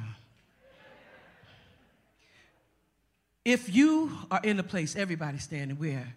If 3.44 3.74
you 3.74 4.12
are 4.30 4.40
in 4.42 4.58
a 4.58 4.62
place, 4.62 4.96
everybody 4.96 5.38
standing 5.38 5.78
where 5.78 6.14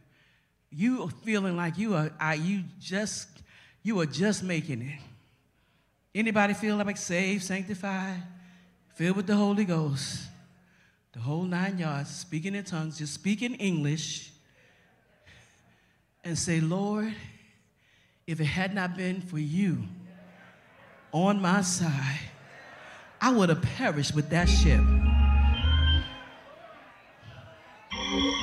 you 0.74 1.04
are 1.04 1.10
feeling 1.10 1.56
like 1.56 1.78
you 1.78 1.96
are, 1.96 2.12
are 2.20 2.36
you 2.36 2.64
just 2.80 3.28
you 3.84 4.00
are 4.00 4.06
just 4.06 4.44
making 4.44 4.82
it. 4.82 5.00
Anybody 6.16 6.54
feel 6.54 6.78
like 6.78 6.98
saved, 6.98 7.44
sanctified, 7.44 8.22
filled 8.96 9.18
with 9.18 9.28
the 9.28 9.36
Holy 9.36 9.66
Ghost? 9.66 10.28
the 11.14 11.20
whole 11.20 11.44
nine 11.44 11.78
yards, 11.78 12.10
speaking 12.10 12.56
in 12.56 12.64
tongues, 12.64 12.98
just 12.98 13.14
speaking 13.14 13.54
English, 13.56 14.32
and 16.24 16.38
say, 16.38 16.60
Lord, 16.60 17.14
if 18.26 18.42
it 18.42 18.46
had 18.46 18.74
not 18.74 18.98
been 18.98 19.22
for 19.22 19.38
you 19.38 19.84
on 21.12 21.40
my 21.40 21.62
side, 21.62 22.20
I 23.22 23.32
would 23.32 23.50
have 23.50 23.62
perished 23.62 24.16
with 24.16 24.30
that 24.32 24.50
ship. 24.50 24.82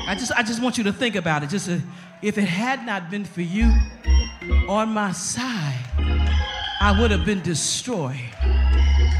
I 0.06 0.14
just, 0.14 0.32
I 0.32 0.42
just 0.42 0.62
want 0.62 0.78
you 0.78 0.84
to 0.84 0.92
think 0.92 1.16
about 1.16 1.42
it. 1.42 1.50
Just 1.50 1.68
a, 1.68 1.82
if 2.22 2.36
it 2.36 2.44
had 2.44 2.84
not 2.84 3.10
been 3.10 3.24
for 3.24 3.42
you 3.42 3.72
on 4.68 4.90
my 4.90 5.12
side, 5.12 5.78
I 6.80 6.96
would 6.98 7.10
have 7.10 7.24
been 7.24 7.42
destroyed. 7.42 8.20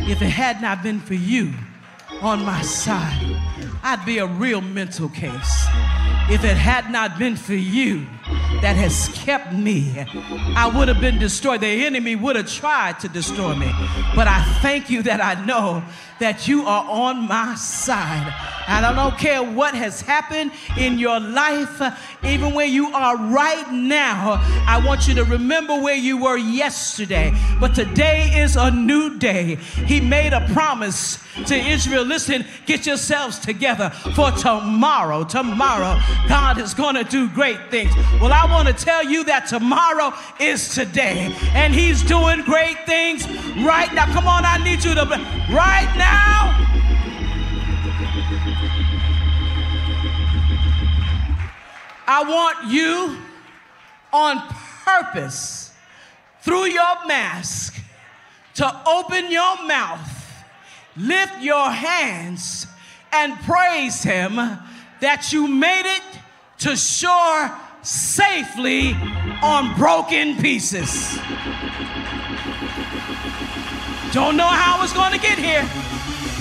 If 0.03 0.23
it 0.23 0.31
had 0.31 0.61
not 0.61 0.83
been 0.83 1.01
for 1.01 1.15
you, 1.15 1.55
on 2.21 2.45
my 2.45 2.61
side, 2.63 3.37
I'd 3.83 4.05
be 4.05 4.19
a 4.19 4.27
real 4.27 4.61
mental 4.61 5.09
case. 5.09 5.67
If 6.29 6.45
it 6.45 6.57
had 6.57 6.91
not 6.91 7.19
been 7.19 7.37
for 7.37 7.55
you 7.55 8.07
that 8.63 8.77
has 8.77 9.09
kept 9.09 9.53
me, 9.53 10.05
I 10.57 10.71
would 10.75 10.89
have 10.89 11.01
been 11.01 11.19
destroyed. 11.19 11.61
The 11.61 11.87
enemy 11.87 12.17
would 12.17 12.37
have 12.37 12.51
tried 12.51 13.01
to 13.01 13.09
destroy 13.09 13.55
me. 13.55 13.73
But 14.15 14.29
I 14.29 14.43
thank 14.61 14.91
you 14.91 15.03
that 15.03 15.21
I 15.21 15.45
know 15.45 15.83
that 16.21 16.47
you 16.47 16.67
are 16.67 16.85
on 16.89 17.27
my 17.27 17.55
side. 17.55 18.33
And 18.69 18.87
I 18.87 18.95
don't 18.95 19.19
care 19.19 19.43
what 19.43 19.75
has 19.75 20.03
happened 20.03 20.53
in 20.77 20.99
your 20.99 21.19
life, 21.19 21.83
even 22.23 22.55
where 22.55 22.67
you 22.67 22.93
are 22.93 23.17
right 23.17 23.73
now. 23.73 24.39
I 24.67 24.81
want 24.85 25.09
you 25.09 25.15
to 25.15 25.25
remember 25.25 25.81
where 25.81 25.97
you 25.97 26.23
were 26.23 26.37
yesterday. 26.37 27.35
But 27.59 27.75
today 27.75 28.31
is 28.39 28.55
a 28.57 28.71
new 28.71 29.19
day. 29.19 29.57
He 29.57 30.01
made 30.01 30.33
a 30.33 30.47
promise 30.53 31.19
to 31.47 31.57
Israel 31.57 32.05
listen, 32.05 32.45
get 32.67 32.87
yourselves 32.87 33.39
together 33.39 33.91
for 34.15 34.31
tomorrow. 34.33 35.25
Tomorrow, 35.25 35.99
God 36.29 36.59
is 36.59 36.75
going 36.75 36.95
to 36.97 37.05
do 37.05 37.29
great 37.31 37.71
things. 37.71 37.93
Well, 38.21 38.33
I 38.33 38.47
want 38.51 38.69
to 38.69 38.75
tell 38.75 39.03
you 39.03 39.25
that 39.25 39.47
tomorrow 39.47 40.13
is 40.39 40.75
today, 40.75 41.35
and 41.55 41.75
He's 41.75 42.03
doing 42.03 42.43
great 42.43 42.85
things 42.87 43.27
right 43.65 43.93
now. 43.95 44.07
Come 44.13 44.29
on, 44.29 44.45
I 44.45 44.63
need 44.63 44.85
you 44.85 44.95
to, 44.95 45.05
right 45.51 45.91
now. 45.97 46.57
I 52.07 52.25
want 52.27 52.71
you 52.71 53.17
on 54.13 54.43
purpose 54.85 55.73
through 56.43 56.67
your 56.67 57.07
mask 57.07 57.81
to 58.55 58.83
open 58.87 59.31
your 59.31 59.65
mouth 59.67 60.21
lift 60.97 61.41
your 61.41 61.71
hands 61.71 62.67
and 63.13 63.35
praise 63.41 64.03
Him 64.03 64.37
that 65.01 65.33
you 65.33 65.49
made 65.49 65.87
it 65.87 66.03
to 66.59 66.77
shore 66.77 67.51
safely 67.83 68.95
on 69.43 69.75
broken 69.77 70.37
pieces. 70.37 71.17
Don't 74.13 74.37
know 74.37 74.47
how 74.47 74.79
I 74.79 74.83
was 74.83 74.93
going 74.93 75.13
to 75.13 75.19
get 75.19 75.39
here. 75.39 75.63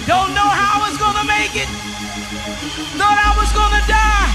Don't 0.07 0.33
know 0.33 0.49
how 0.49 0.81
I 0.81 0.89
was 0.89 0.97
going 0.97 1.17
to 1.21 1.27
make 1.27 1.53
it. 1.55 1.69
Thought 2.97 3.19
I 3.19 3.31
was 3.37 3.51
going 3.53 3.73
to 3.77 3.83
die. 3.87 4.29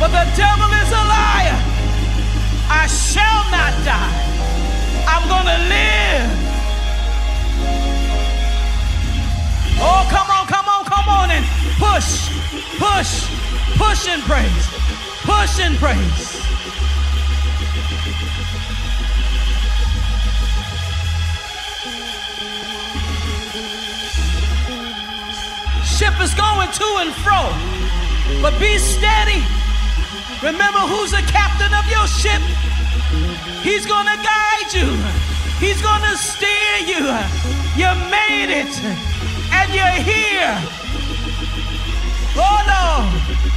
But 0.00 0.10
the 0.12 0.24
devil 0.36 0.70
is 0.80 0.90
a 0.90 1.04
liar. 1.06 1.58
I 2.68 2.86
shall 2.88 3.44
not 3.52 3.72
die. 3.84 4.26
I'm 5.06 5.28
going 5.28 5.46
to 5.46 5.58
live 5.68 6.46
Oh, 9.78 10.08
come 10.10 10.30
on, 10.30 10.46
come 10.46 10.66
on, 10.68 10.84
come 10.86 11.08
on 11.08 11.30
and 11.30 11.44
push, 11.76 12.32
push, 12.80 13.28
push 13.76 14.08
and 14.08 14.22
praise, 14.22 14.66
push 15.26 15.58
and 15.58 15.76
praise. 15.78 16.38
Ship 25.84 26.14
is 26.20 26.32
going 26.34 26.70
to 26.70 26.88
and 27.02 27.12
fro, 27.24 27.50
but 28.40 28.54
be 28.60 28.78
steady. 28.78 29.42
Remember 30.42 30.78
who's 30.78 31.10
the 31.10 31.24
captain 31.26 31.72
of 31.74 31.84
your 31.90 32.06
ship. 32.06 32.42
He's 33.62 33.84
gonna 33.84 34.16
guide 34.22 34.70
you. 34.72 34.88
He's 35.58 35.82
gonna 35.82 36.16
steer 36.16 36.76
you. 36.86 37.02
You 37.74 37.90
made 38.10 38.50
it 38.62 38.72
and 39.50 39.74
you're 39.74 39.98
here. 40.06 40.54
Oh 42.38 42.60
no. 42.66 43.55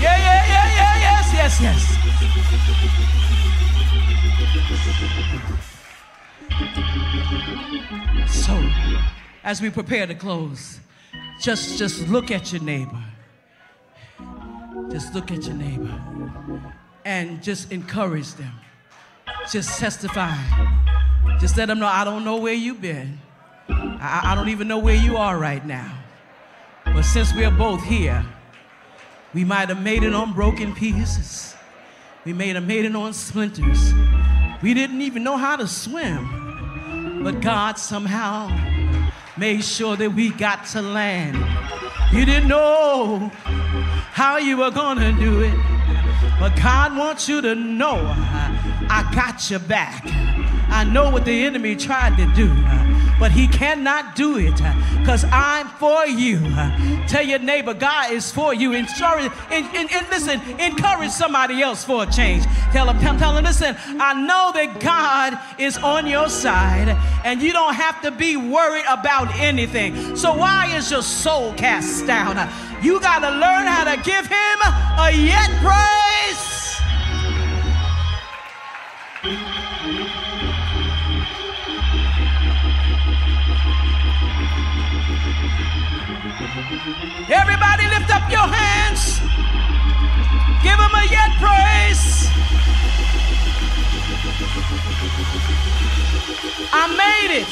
Yeah, 0.00 0.16
yeah, 0.16 0.46
yeah, 0.46 0.66
yeah, 0.78 0.94
yes, 1.06 1.26
yes, 1.34 1.60
yes. 1.60 1.80
So, 8.46 8.54
as 9.42 9.60
we 9.60 9.70
prepare 9.70 10.06
to 10.06 10.14
close, 10.14 10.78
just 11.40 11.78
just 11.78 12.06
look 12.08 12.30
at 12.30 12.52
your 12.52 12.62
neighbor. 12.62 13.02
Just 14.90 15.14
look 15.14 15.32
at 15.32 15.44
your 15.44 15.56
neighbor 15.56 16.00
and 17.04 17.42
just 17.42 17.72
encourage 17.72 18.34
them. 18.34 18.52
Just 19.50 19.80
testify. 19.80 20.36
Just 21.40 21.56
let 21.56 21.66
them 21.66 21.80
know 21.80 21.86
I 21.86 22.04
don't 22.04 22.24
know 22.24 22.36
where 22.36 22.54
you've 22.54 22.80
been. 22.80 23.18
I, 23.68 24.20
I 24.26 24.34
don't 24.36 24.48
even 24.48 24.68
know 24.68 24.78
where 24.78 24.94
you 24.94 25.16
are 25.16 25.36
right 25.38 25.66
now. 25.66 25.92
But 26.84 27.02
since 27.02 27.34
we're 27.34 27.50
both 27.50 27.82
here, 27.82 28.24
we 29.34 29.44
might 29.44 29.68
have 29.68 29.82
made 29.82 30.02
it 30.02 30.14
on 30.14 30.32
broken 30.32 30.74
pieces. 30.74 31.54
We 32.24 32.32
may 32.32 32.48
have 32.48 32.66
made 32.66 32.84
it 32.84 32.96
on 32.96 33.12
splinters. 33.12 33.92
We 34.62 34.74
didn't 34.74 35.02
even 35.02 35.22
know 35.22 35.36
how 35.36 35.56
to 35.56 35.66
swim. 35.66 37.22
But 37.22 37.40
God 37.40 37.78
somehow 37.78 38.48
made 39.36 39.62
sure 39.64 39.96
that 39.96 40.12
we 40.12 40.30
got 40.30 40.66
to 40.66 40.82
land. 40.82 41.36
You 42.12 42.24
didn't 42.24 42.48
know 42.48 43.30
how 44.12 44.38
you 44.38 44.56
were 44.56 44.70
going 44.70 44.98
to 44.98 45.12
do 45.12 45.42
it. 45.42 45.54
But 46.40 46.56
God 46.56 46.96
wants 46.96 47.28
you 47.28 47.40
to 47.42 47.54
know 47.54 47.96
I 48.90 49.10
got 49.14 49.50
your 49.50 49.60
back. 49.60 50.04
I 50.70 50.84
know 50.84 51.10
what 51.10 51.24
the 51.24 51.44
enemy 51.44 51.76
tried 51.76 52.16
to 52.16 52.26
do 52.34 52.50
uh, 52.66 52.98
but 53.18 53.32
he 53.32 53.48
cannot 53.48 54.14
do 54.14 54.38
it 54.38 54.54
uh, 54.62 54.74
because 55.00 55.24
I'm 55.24 55.66
for 55.68 56.06
you. 56.06 56.38
Uh. 56.44 57.06
Tell 57.08 57.24
your 57.24 57.38
neighbor, 57.40 57.74
God 57.74 58.12
is 58.12 58.30
for 58.30 58.54
you. 58.54 58.74
And, 58.74 58.86
and, 58.98 59.26
and, 59.50 59.92
and 59.92 60.08
listen, 60.08 60.40
encourage 60.60 61.10
somebody 61.10 61.60
else 61.62 61.84
for 61.84 62.04
a 62.04 62.06
change. 62.06 62.44
Tell 62.72 62.86
them, 62.86 62.98
tell, 63.00 63.18
tell 63.18 63.34
them, 63.34 63.44
listen, 63.44 63.76
I 63.98 64.14
know 64.14 64.52
that 64.54 64.78
God 64.80 65.38
is 65.58 65.76
on 65.78 66.06
your 66.06 66.28
side 66.28 66.96
and 67.24 67.42
you 67.42 67.52
don't 67.52 67.74
have 67.74 68.00
to 68.02 68.10
be 68.10 68.36
worried 68.36 68.84
about 68.88 69.34
anything. 69.36 70.16
So 70.16 70.34
why 70.34 70.74
is 70.76 70.90
your 70.90 71.02
soul 71.02 71.54
cast 71.54 72.06
down? 72.06 72.36
You 72.82 73.00
got 73.00 73.20
to 73.20 73.30
learn 73.30 73.66
how 73.66 73.84
to 73.84 73.96
give 74.02 74.26
him 74.26 74.58
a 74.98 75.10
yet 75.12 75.50
praise. 75.60 76.68
Everybody 87.30 87.86
lift 87.86 88.10
up 88.14 88.30
your 88.30 88.48
hands. 88.48 89.20
Give 90.62 90.78
him 90.78 90.94
a 90.94 91.04
yet 91.10 91.30
praise. 91.38 92.26
I 96.72 96.84
made 96.98 97.32
it. 97.42 97.48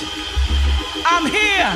I'm 1.07 1.27
here. 1.27 1.71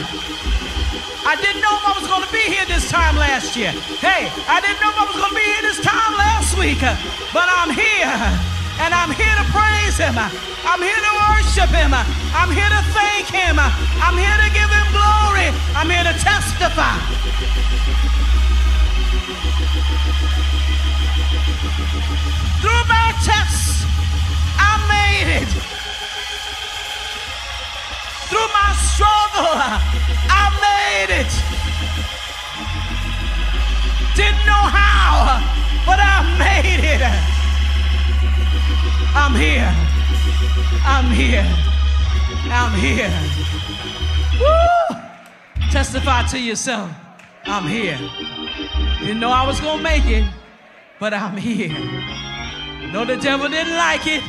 I 1.24 1.36
didn't 1.36 1.62
know 1.62 1.70
I 1.70 1.92
was 2.00 2.08
going 2.08 2.24
to 2.26 2.32
be 2.32 2.42
here 2.52 2.64
this 2.66 2.90
time 2.90 3.16
last 3.16 3.56
year. 3.56 3.70
Hey, 3.70 4.26
I 4.48 4.60
didn't 4.60 4.80
know 4.80 4.90
I 4.90 5.04
was 5.06 5.16
going 5.16 5.30
to 5.30 5.36
be 5.36 5.44
here 5.44 5.62
this 5.62 5.80
time 5.80 6.14
last 6.14 6.58
week, 6.58 6.80
but 7.32 7.46
I'm 7.48 7.70
here. 7.70 8.59
And 8.80 8.94
I'm 8.94 9.12
here 9.12 9.36
to 9.36 9.44
praise 9.52 9.98
him. 9.98 10.16
I'm 10.16 10.80
here 10.80 10.96
to 10.96 11.12
worship 11.28 11.68
him. 11.68 11.92
I'm 11.92 12.50
here 12.50 12.68
to 12.68 12.82
thank 12.96 13.28
him. 13.28 13.60
I'm 13.60 14.16
here 14.16 14.38
to 14.40 14.48
give 14.56 14.70
him 14.72 14.86
glory. 14.90 15.52
I'm 15.76 15.90
here 15.90 16.04
to 16.04 16.16
testify. 16.16 16.96
Through 22.60 22.84
my 22.88 23.12
tests, 23.20 23.84
I 24.56 24.72
made 24.88 25.28
it. 25.42 25.52
Through 28.28 28.48
my 28.48 28.72
struggle, 28.80 29.60
I 30.30 30.44
made 30.64 31.20
it. 31.20 31.59
I'm 39.14 39.34
here. 39.34 39.72
I'm 40.84 41.10
here. 41.10 41.46
I'm 42.52 42.72
here. 42.78 43.12
Woo! 44.40 44.96
Testify 45.70 46.26
to 46.28 46.38
yourself. 46.38 46.90
I'm 47.44 47.66
here. 47.66 47.98
Didn't 49.00 49.20
know 49.20 49.30
I 49.30 49.46
was 49.46 49.60
gonna 49.60 49.82
make 49.82 50.04
it, 50.06 50.24
but 50.98 51.14
I'm 51.14 51.36
here. 51.36 51.76
No, 52.92 53.04
the 53.04 53.16
devil 53.16 53.48
didn't 53.48 53.76
like 53.76 54.06
it, 54.06 54.22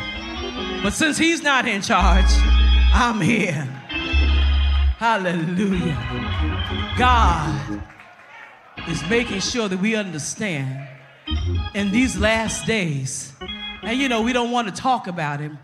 but 0.84 0.94
since 0.94 1.18
he's 1.18 1.42
not 1.42 1.68
in 1.68 1.82
charge, 1.82 2.32
I'm 2.94 3.20
here. 3.20 3.68
Hallelujah. 4.98 5.98
God 6.98 7.82
is 8.88 9.02
making 9.10 9.40
sure 9.40 9.68
that 9.68 9.80
we 9.80 9.96
understand 9.96 10.88
in 11.74 11.92
these 11.92 12.18
last 12.18 12.68
days, 12.68 13.34
and 13.84 14.00
you 14.00 14.10
know, 14.10 14.22
we 14.22 14.34
don't 14.34 14.52
want 14.52 14.68
to 14.68 14.74
talk 14.74 15.08
about 15.08 15.40
him, 15.40 15.58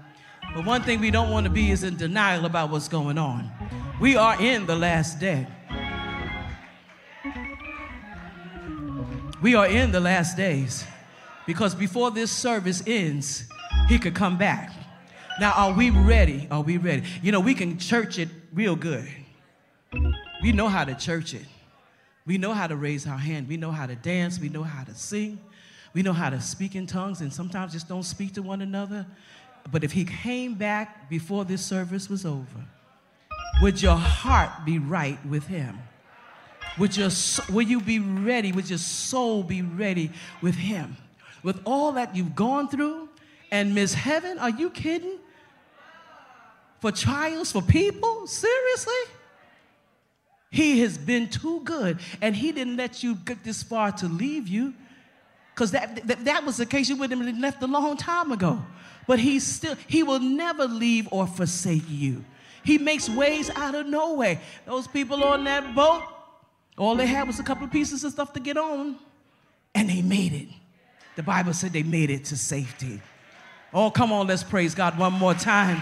but 0.55 0.65
one 0.65 0.81
thing 0.83 0.99
we 0.99 1.11
don't 1.11 1.29
want 1.29 1.45
to 1.45 1.49
be 1.49 1.71
is 1.71 1.83
in 1.83 1.97
denial 1.97 2.45
about 2.45 2.69
what's 2.69 2.87
going 2.87 3.17
on. 3.17 3.51
We 3.99 4.15
are 4.15 4.41
in 4.41 4.65
the 4.65 4.75
last 4.75 5.19
day. 5.19 5.47
We 9.41 9.55
are 9.55 9.67
in 9.67 9.91
the 9.91 9.99
last 9.99 10.35
days 10.35 10.83
because 11.45 11.75
before 11.75 12.11
this 12.11 12.31
service 12.31 12.81
ends, 12.87 13.47
he 13.87 13.99
could 13.99 14.15
come 14.15 14.37
back. 14.37 14.73
Now, 15.39 15.51
are 15.51 15.73
we 15.73 15.91
ready? 15.91 16.47
Are 16.49 16.61
we 16.61 16.77
ready? 16.77 17.03
You 17.21 17.31
know, 17.31 17.39
we 17.39 17.53
can 17.53 17.77
church 17.77 18.17
it 18.17 18.29
real 18.51 18.75
good. 18.75 19.07
We 20.41 20.51
know 20.51 20.67
how 20.67 20.83
to 20.83 20.95
church 20.95 21.35
it. 21.35 21.45
We 22.25 22.37
know 22.37 22.53
how 22.53 22.67
to 22.67 22.75
raise 22.75 23.07
our 23.07 23.17
hand. 23.17 23.47
We 23.47 23.57
know 23.57 23.71
how 23.71 23.85
to 23.85 23.95
dance. 23.95 24.39
We 24.39 24.49
know 24.49 24.63
how 24.63 24.83
to 24.83 24.95
sing. 24.95 25.39
We 25.93 26.01
know 26.01 26.13
how 26.13 26.29
to 26.29 26.39
speak 26.41 26.75
in 26.75 26.87
tongues 26.87 27.21
and 27.21 27.31
sometimes 27.31 27.73
just 27.73 27.87
don't 27.87 28.03
speak 28.03 28.33
to 28.33 28.41
one 28.41 28.61
another. 28.61 29.05
But 29.71 29.83
if 29.83 29.91
he 29.91 30.05
came 30.05 30.53
back 30.53 31.09
before 31.09 31.45
this 31.45 31.65
service 31.65 32.09
was 32.09 32.25
over, 32.25 32.65
would 33.61 33.81
your 33.81 33.95
heart 33.95 34.65
be 34.65 34.79
right 34.79 35.23
with 35.25 35.47
him? 35.47 35.77
Would, 36.77 36.95
your, 36.95 37.09
will 37.51 37.63
you 37.67 37.81
be 37.81 37.99
ready? 37.99 38.51
Would 38.51 38.69
your 38.69 38.77
soul 38.77 39.43
be 39.43 39.61
ready 39.61 40.11
with 40.41 40.55
him? 40.55 40.95
With 41.43 41.59
all 41.65 41.93
that 41.93 42.15
you've 42.15 42.35
gone 42.35 42.69
through 42.69 43.09
and 43.51 43.73
miss 43.73 43.93
heaven? 43.93 44.37
Are 44.37 44.49
you 44.49 44.69
kidding? 44.69 45.17
For 46.79 46.91
trials 46.91 47.51
for 47.51 47.61
people? 47.61 48.27
Seriously? 48.27 48.93
He 50.49 50.79
has 50.79 50.97
been 50.97 51.29
too 51.29 51.61
good, 51.63 51.99
and 52.21 52.35
He 52.35 52.51
didn't 52.51 52.77
let 52.77 53.03
you 53.03 53.15
get 53.15 53.43
this 53.43 53.63
far 53.63 53.91
to 53.93 54.07
leave 54.07 54.47
you. 54.47 54.73
Because 55.57 55.71
that, 55.71 56.05
that, 56.05 56.23
that, 56.25 56.45
was 56.45 56.57
the 56.57 56.67
case, 56.67 56.87
you 56.87 56.95
would 56.97 57.09
have 57.09 57.19
left 57.39 57.63
a 57.63 57.65
long 57.65 57.97
time 57.97 58.31
ago. 58.31 58.63
But 59.07 59.17
He 59.17 59.39
still, 59.39 59.75
He 59.87 60.03
will 60.03 60.19
never 60.19 60.65
leave 60.65 61.07
or 61.11 61.25
forsake 61.25 61.89
you. 61.89 62.23
He 62.63 62.77
makes 62.77 63.09
ways 63.09 63.49
out 63.55 63.73
of 63.73 63.87
no 63.87 64.13
way. 64.13 64.39
Those 64.67 64.87
people 64.87 65.23
on 65.23 65.45
that 65.45 65.73
boat, 65.73 66.03
all 66.77 66.93
they 66.93 67.07
had 67.07 67.25
was 67.25 67.39
a 67.39 67.43
couple 67.43 67.63
of 67.63 67.71
pieces 67.71 68.03
of 68.03 68.11
stuff 68.11 68.33
to 68.33 68.39
get 68.39 68.55
on, 68.55 68.97
and 69.73 69.89
they 69.89 70.03
made 70.03 70.33
it. 70.33 70.49
The 71.15 71.23
Bible 71.23 71.53
said 71.53 71.73
they 71.73 71.81
made 71.81 72.11
it 72.11 72.25
to 72.25 72.37
safety. 72.37 73.01
Oh, 73.73 73.89
come 73.89 74.11
on, 74.11 74.27
let's 74.27 74.43
praise 74.43 74.75
God 74.75 74.95
one 74.99 75.13
more 75.13 75.33
time. 75.33 75.81